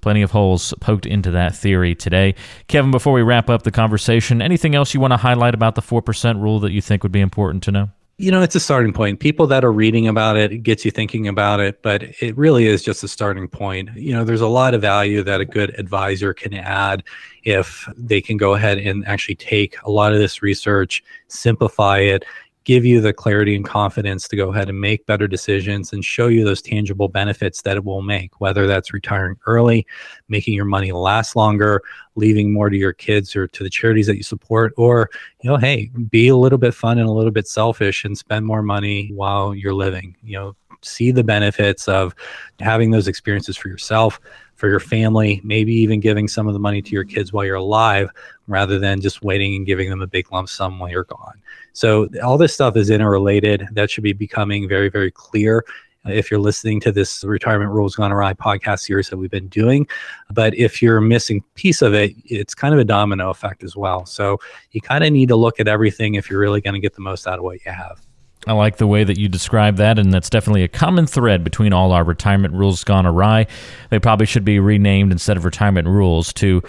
Plenty 0.00 0.22
of 0.22 0.32
holes 0.32 0.74
poked 0.80 1.06
into 1.06 1.30
that 1.30 1.54
theory 1.54 1.94
today. 1.94 2.34
Kevin, 2.66 2.90
before 2.90 3.12
we 3.12 3.22
wrap 3.22 3.48
up 3.48 3.62
the 3.62 3.70
conversation, 3.70 4.42
anything 4.42 4.74
else 4.74 4.92
you 4.92 4.98
want 4.98 5.12
to 5.12 5.18
highlight 5.18 5.54
about 5.54 5.76
the 5.76 5.82
4% 5.82 6.42
rule 6.42 6.58
that 6.58 6.72
you 6.72 6.80
think 6.80 7.04
would 7.04 7.12
be 7.12 7.20
important 7.20 7.62
to 7.62 7.70
know? 7.70 7.90
You 8.20 8.30
know, 8.30 8.42
it's 8.42 8.54
a 8.54 8.60
starting 8.60 8.92
point. 8.92 9.18
People 9.18 9.46
that 9.46 9.64
are 9.64 9.72
reading 9.72 10.06
about 10.06 10.36
it, 10.36 10.52
it 10.52 10.58
gets 10.58 10.84
you 10.84 10.90
thinking 10.90 11.26
about 11.26 11.58
it, 11.58 11.80
but 11.80 12.02
it 12.20 12.36
really 12.36 12.66
is 12.66 12.82
just 12.82 13.02
a 13.02 13.08
starting 13.08 13.48
point. 13.48 13.88
You 13.94 14.12
know, 14.12 14.24
there's 14.24 14.42
a 14.42 14.46
lot 14.46 14.74
of 14.74 14.82
value 14.82 15.22
that 15.22 15.40
a 15.40 15.46
good 15.46 15.70
advisor 15.78 16.34
can 16.34 16.52
add 16.52 17.02
if 17.44 17.88
they 17.96 18.20
can 18.20 18.36
go 18.36 18.52
ahead 18.52 18.76
and 18.76 19.06
actually 19.06 19.36
take 19.36 19.74
a 19.84 19.90
lot 19.90 20.12
of 20.12 20.18
this 20.18 20.42
research, 20.42 21.02
simplify 21.28 22.00
it, 22.00 22.26
give 22.64 22.84
you 22.84 23.00
the 23.00 23.12
clarity 23.12 23.56
and 23.56 23.64
confidence 23.64 24.28
to 24.28 24.36
go 24.36 24.50
ahead 24.50 24.68
and 24.68 24.80
make 24.80 25.06
better 25.06 25.26
decisions 25.26 25.92
and 25.92 26.04
show 26.04 26.28
you 26.28 26.44
those 26.44 26.60
tangible 26.60 27.08
benefits 27.08 27.62
that 27.62 27.76
it 27.76 27.84
will 27.84 28.02
make, 28.02 28.40
whether 28.40 28.66
that's 28.66 28.92
retiring 28.92 29.36
early, 29.46 29.86
making 30.28 30.54
your 30.54 30.64
money 30.64 30.92
last 30.92 31.36
longer, 31.36 31.82
leaving 32.16 32.52
more 32.52 32.68
to 32.68 32.76
your 32.76 32.92
kids 32.92 33.34
or 33.34 33.46
to 33.48 33.62
the 33.62 33.70
charities 33.70 34.06
that 34.06 34.16
you 34.16 34.22
support, 34.22 34.74
or, 34.76 35.08
you 35.42 35.48
know, 35.48 35.56
hey, 35.56 35.90
be 36.10 36.28
a 36.28 36.36
little 36.36 36.58
bit 36.58 36.74
fun 36.74 36.98
and 36.98 37.08
a 37.08 37.12
little 37.12 37.30
bit 37.30 37.48
selfish 37.48 38.04
and 38.04 38.16
spend 38.16 38.44
more 38.44 38.62
money 38.62 39.10
while 39.14 39.54
you're 39.54 39.74
living. 39.74 40.14
You 40.22 40.38
know, 40.38 40.56
see 40.82 41.10
the 41.10 41.24
benefits 41.24 41.88
of 41.88 42.14
having 42.58 42.90
those 42.90 43.08
experiences 43.08 43.56
for 43.56 43.68
yourself, 43.68 44.20
for 44.54 44.68
your 44.68 44.80
family, 44.80 45.40
maybe 45.42 45.72
even 45.72 46.00
giving 46.00 46.28
some 46.28 46.46
of 46.46 46.52
the 46.52 46.60
money 46.60 46.82
to 46.82 46.90
your 46.90 47.04
kids 47.04 47.32
while 47.32 47.44
you're 47.44 47.56
alive 47.56 48.10
rather 48.46 48.78
than 48.78 49.00
just 49.00 49.22
waiting 49.22 49.54
and 49.56 49.66
giving 49.66 49.88
them 49.88 50.02
a 50.02 50.06
big 50.06 50.30
lump 50.32 50.48
sum 50.48 50.78
while 50.78 50.90
you're 50.90 51.04
gone. 51.04 51.40
So 51.72 52.08
all 52.22 52.36
this 52.36 52.52
stuff 52.52 52.76
is 52.76 52.90
interrelated. 52.90 53.66
That 53.72 53.90
should 53.90 54.04
be 54.04 54.12
becoming 54.12 54.68
very, 54.68 54.90
very 54.90 55.10
clear 55.10 55.64
if 56.06 56.30
you're 56.30 56.40
listening 56.40 56.80
to 56.80 56.92
this 56.92 57.24
retirement 57.24 57.70
rules 57.70 57.94
gone 57.94 58.12
awry 58.12 58.32
podcast 58.32 58.80
series 58.80 59.08
that 59.10 59.18
we've 59.18 59.30
been 59.30 59.48
doing 59.48 59.86
but 60.30 60.54
if 60.54 60.80
you're 60.80 61.00
missing 61.00 61.42
piece 61.54 61.82
of 61.82 61.92
it 61.92 62.14
it's 62.24 62.54
kind 62.54 62.72
of 62.72 62.80
a 62.80 62.84
domino 62.84 63.28
effect 63.28 63.62
as 63.62 63.76
well 63.76 64.06
so 64.06 64.38
you 64.72 64.80
kind 64.80 65.04
of 65.04 65.12
need 65.12 65.28
to 65.28 65.36
look 65.36 65.60
at 65.60 65.68
everything 65.68 66.14
if 66.14 66.30
you're 66.30 66.40
really 66.40 66.60
going 66.60 66.74
to 66.74 66.80
get 66.80 66.94
the 66.94 67.02
most 67.02 67.26
out 67.26 67.38
of 67.38 67.44
what 67.44 67.62
you 67.64 67.70
have 67.70 68.00
I 68.46 68.52
like 68.52 68.78
the 68.78 68.86
way 68.86 69.04
that 69.04 69.18
you 69.18 69.28
describe 69.28 69.76
that, 69.76 69.98
and 69.98 70.12
that's 70.12 70.30
definitely 70.30 70.62
a 70.62 70.68
common 70.68 71.06
thread 71.06 71.44
between 71.44 71.72
all 71.72 71.92
our 71.92 72.04
retirement 72.04 72.54
rules 72.54 72.84
gone 72.84 73.06
awry. 73.06 73.46
They 73.90 73.98
probably 73.98 74.26
should 74.26 74.44
be 74.44 74.58
renamed 74.58 75.12
instead 75.12 75.36
of 75.36 75.44
retirement 75.44 75.88
rules 75.88 76.32
to 76.34 76.62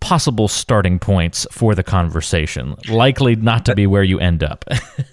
possible 0.00 0.48
starting 0.48 0.98
points 0.98 1.46
for 1.52 1.76
the 1.76 1.84
conversation. 1.84 2.74
Likely 2.88 3.36
not 3.36 3.64
to 3.66 3.74
be 3.76 3.86
where 3.86 4.02
you 4.02 4.18
end 4.18 4.42
up. 4.42 4.64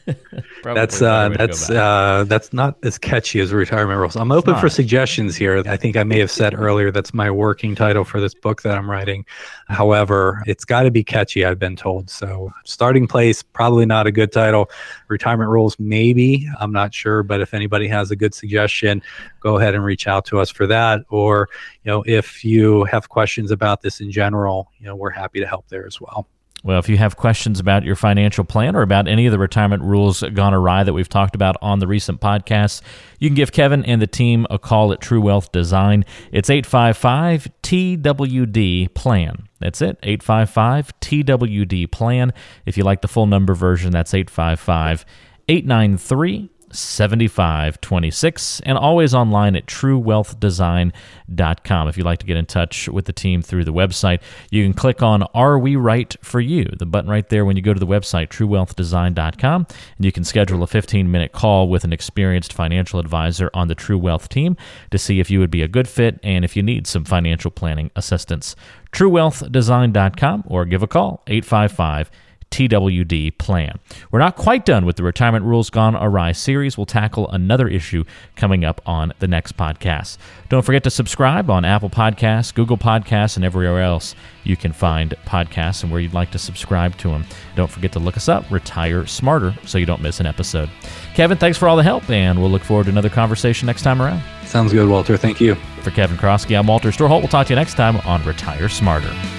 that's 0.63 1.01
uh, 1.01 1.29
that's 1.29 1.69
uh, 1.69 2.25
that's 2.27 2.53
not 2.53 2.77
as 2.83 2.97
catchy 2.97 3.39
as 3.39 3.53
retirement 3.53 3.99
rules. 3.99 4.15
I'm 4.15 4.31
open 4.31 4.55
for 4.55 4.69
suggestions 4.69 5.35
here. 5.35 5.63
I 5.65 5.77
think 5.77 5.95
I 5.97 6.03
may 6.03 6.19
have 6.19 6.31
said 6.31 6.53
earlier 6.53 6.91
that's 6.91 7.13
my 7.13 7.29
working 7.31 7.75
title 7.75 8.03
for 8.03 8.19
this 8.19 8.33
book 8.33 8.61
that 8.63 8.77
I'm 8.77 8.89
writing. 8.89 9.25
However, 9.67 10.43
it's 10.47 10.65
got 10.65 10.83
to 10.83 10.91
be 10.91 11.03
catchy. 11.03 11.45
I've 11.45 11.59
been 11.59 11.75
told. 11.75 12.09
So 12.09 12.51
starting 12.65 13.07
place 13.07 13.43
probably 13.43 13.85
not 13.85 14.07
a 14.07 14.11
good 14.11 14.31
title. 14.31 14.69
Retirement 15.07 15.49
rules 15.49 15.77
maybe. 15.79 16.47
I'm 16.59 16.71
not 16.71 16.93
sure, 16.93 17.23
but 17.23 17.41
if 17.41 17.53
anybody 17.53 17.87
has 17.87 18.11
a 18.11 18.15
good 18.15 18.33
suggestion, 18.33 19.01
go 19.39 19.57
ahead 19.57 19.75
and 19.75 19.83
reach 19.83 20.07
out 20.07 20.25
to 20.25 20.39
us 20.39 20.49
for 20.49 20.67
that. 20.67 21.01
Or 21.09 21.49
you 21.83 21.91
know, 21.91 22.03
if 22.05 22.43
you 22.43 22.83
have 22.85 23.09
questions 23.09 23.51
about 23.51 23.81
this 23.81 24.01
in 24.01 24.11
general, 24.11 24.71
you 24.79 24.85
know, 24.85 24.95
we're 24.95 25.09
happy 25.09 25.39
to 25.39 25.47
help 25.47 25.67
there 25.69 25.85
as 25.85 25.99
well. 26.01 26.27
Well, 26.63 26.77
if 26.77 26.89
you 26.89 26.97
have 26.97 27.15
questions 27.15 27.59
about 27.59 27.83
your 27.83 27.95
financial 27.95 28.43
plan 28.43 28.75
or 28.75 28.81
about 28.81 29.07
any 29.07 29.25
of 29.25 29.31
the 29.31 29.39
retirement 29.39 29.81
rules 29.81 30.21
gone 30.33 30.53
awry 30.53 30.83
that 30.83 30.91
we've 30.91 31.07
talked 31.07 31.33
about 31.33 31.55
on 31.61 31.79
the 31.79 31.87
recent 31.87 32.19
podcasts, 32.19 32.81
you 33.17 33.29
can 33.29 33.35
give 33.35 33.53
Kevin 33.53 33.85
and 33.85 34.01
the 34.01 34.07
team 34.07 34.45
a 34.49 34.59
call 34.59 34.91
at 34.91 34.99
True 34.99 35.21
Wealth 35.21 35.53
Design. 35.53 36.03
It's 36.33 36.49
855 36.49 37.47
TWD 37.63 38.93
Plan. 38.93 39.47
That's 39.59 39.81
it, 39.81 39.97
855 40.03 40.99
TWD 40.99 41.91
Plan. 41.91 42.33
If 42.65 42.77
you 42.77 42.83
like 42.83 43.01
the 43.01 43.07
full 43.07 43.25
number 43.25 43.53
version, 43.53 43.91
that's 43.91 44.13
855 44.13 45.05
893 45.47 46.49
7526 46.71 48.61
and 48.61 48.77
always 48.77 49.13
online 49.13 49.55
at 49.55 49.65
truewealthdesign.com. 49.65 51.87
If 51.87 51.97
you'd 51.97 52.05
like 52.05 52.19
to 52.19 52.25
get 52.25 52.37
in 52.37 52.45
touch 52.45 52.87
with 52.89 53.05
the 53.05 53.13
team 53.13 53.41
through 53.41 53.65
the 53.65 53.73
website, 53.73 54.19
you 54.51 54.63
can 54.63 54.73
click 54.73 55.01
on 55.01 55.23
Are 55.33 55.57
We 55.57 55.75
Right 55.75 56.15
for 56.21 56.39
You? 56.39 56.65
The 56.77 56.85
button 56.85 57.09
right 57.09 57.27
there 57.29 57.45
when 57.45 57.55
you 57.55 57.61
go 57.61 57.73
to 57.73 57.79
the 57.79 57.87
website, 57.87 58.29
truewealthdesign.com, 58.29 59.67
and 59.97 60.05
you 60.05 60.11
can 60.11 60.23
schedule 60.23 60.63
a 60.63 60.67
15 60.67 61.11
minute 61.11 61.31
call 61.31 61.69
with 61.69 61.83
an 61.83 61.93
experienced 61.93 62.53
financial 62.53 62.99
advisor 62.99 63.49
on 63.53 63.67
the 63.67 63.75
True 63.75 63.97
Wealth 63.97 64.29
team 64.29 64.57
to 64.91 64.97
see 64.97 65.19
if 65.19 65.31
you 65.31 65.39
would 65.39 65.51
be 65.51 65.61
a 65.61 65.67
good 65.67 65.87
fit 65.87 66.19
and 66.23 66.45
if 66.45 66.55
you 66.55 66.63
need 66.63 66.87
some 66.87 67.05
financial 67.05 67.51
planning 67.51 67.91
assistance. 67.95 68.55
truewealthdesign.com 68.91 70.43
or 70.47 70.65
give 70.65 70.83
a 70.83 70.87
call 70.87 71.23
855 71.27 72.11
TWD 72.51 73.37
plan. 73.37 73.79
We're 74.11 74.19
not 74.19 74.35
quite 74.35 74.65
done 74.65 74.85
with 74.85 74.95
the 74.95 75.03
Retirement 75.03 75.45
Rules 75.45 75.69
Gone 75.69 75.95
Awry 75.95 76.31
series. 76.31 76.77
We'll 76.77 76.85
tackle 76.85 77.29
another 77.29 77.67
issue 77.67 78.03
coming 78.35 78.65
up 78.65 78.81
on 78.85 79.13
the 79.19 79.27
next 79.27 79.55
podcast. 79.55 80.17
Don't 80.49 80.63
forget 80.63 80.83
to 80.83 80.89
subscribe 80.89 81.49
on 81.49 81.63
Apple 81.65 81.89
Podcasts, 81.89 82.53
Google 82.53 82.77
Podcasts, 82.77 83.35
and 83.35 83.45
everywhere 83.45 83.81
else 83.81 84.15
you 84.43 84.57
can 84.57 84.73
find 84.73 85.11
podcasts 85.25 85.83
and 85.83 85.91
where 85.91 86.01
you'd 86.01 86.13
like 86.13 86.31
to 86.31 86.39
subscribe 86.39 86.97
to 86.97 87.09
them. 87.09 87.25
Don't 87.55 87.69
forget 87.69 87.91
to 87.93 87.99
look 87.99 88.17
us 88.17 88.27
up, 88.27 88.49
Retire 88.49 89.05
Smarter, 89.05 89.53
so 89.65 89.77
you 89.77 89.85
don't 89.85 90.01
miss 90.01 90.19
an 90.19 90.25
episode. 90.25 90.69
Kevin, 91.13 91.37
thanks 91.37 91.57
for 91.57 91.67
all 91.67 91.77
the 91.77 91.83
help, 91.83 92.09
and 92.09 92.39
we'll 92.39 92.49
look 92.49 92.63
forward 92.63 92.85
to 92.85 92.89
another 92.89 93.09
conversation 93.09 93.67
next 93.67 93.83
time 93.83 94.01
around. 94.01 94.21
Sounds 94.45 94.73
good, 94.73 94.89
Walter. 94.89 95.17
Thank 95.17 95.39
you. 95.39 95.55
For 95.83 95.91
Kevin 95.91 96.17
Kroskey, 96.17 96.57
I'm 96.57 96.67
Walter 96.67 96.89
Storholt. 96.89 97.19
We'll 97.19 97.27
talk 97.27 97.47
to 97.47 97.53
you 97.53 97.55
next 97.55 97.75
time 97.75 97.97
on 97.97 98.23
Retire 98.25 98.69
Smarter. 98.69 99.38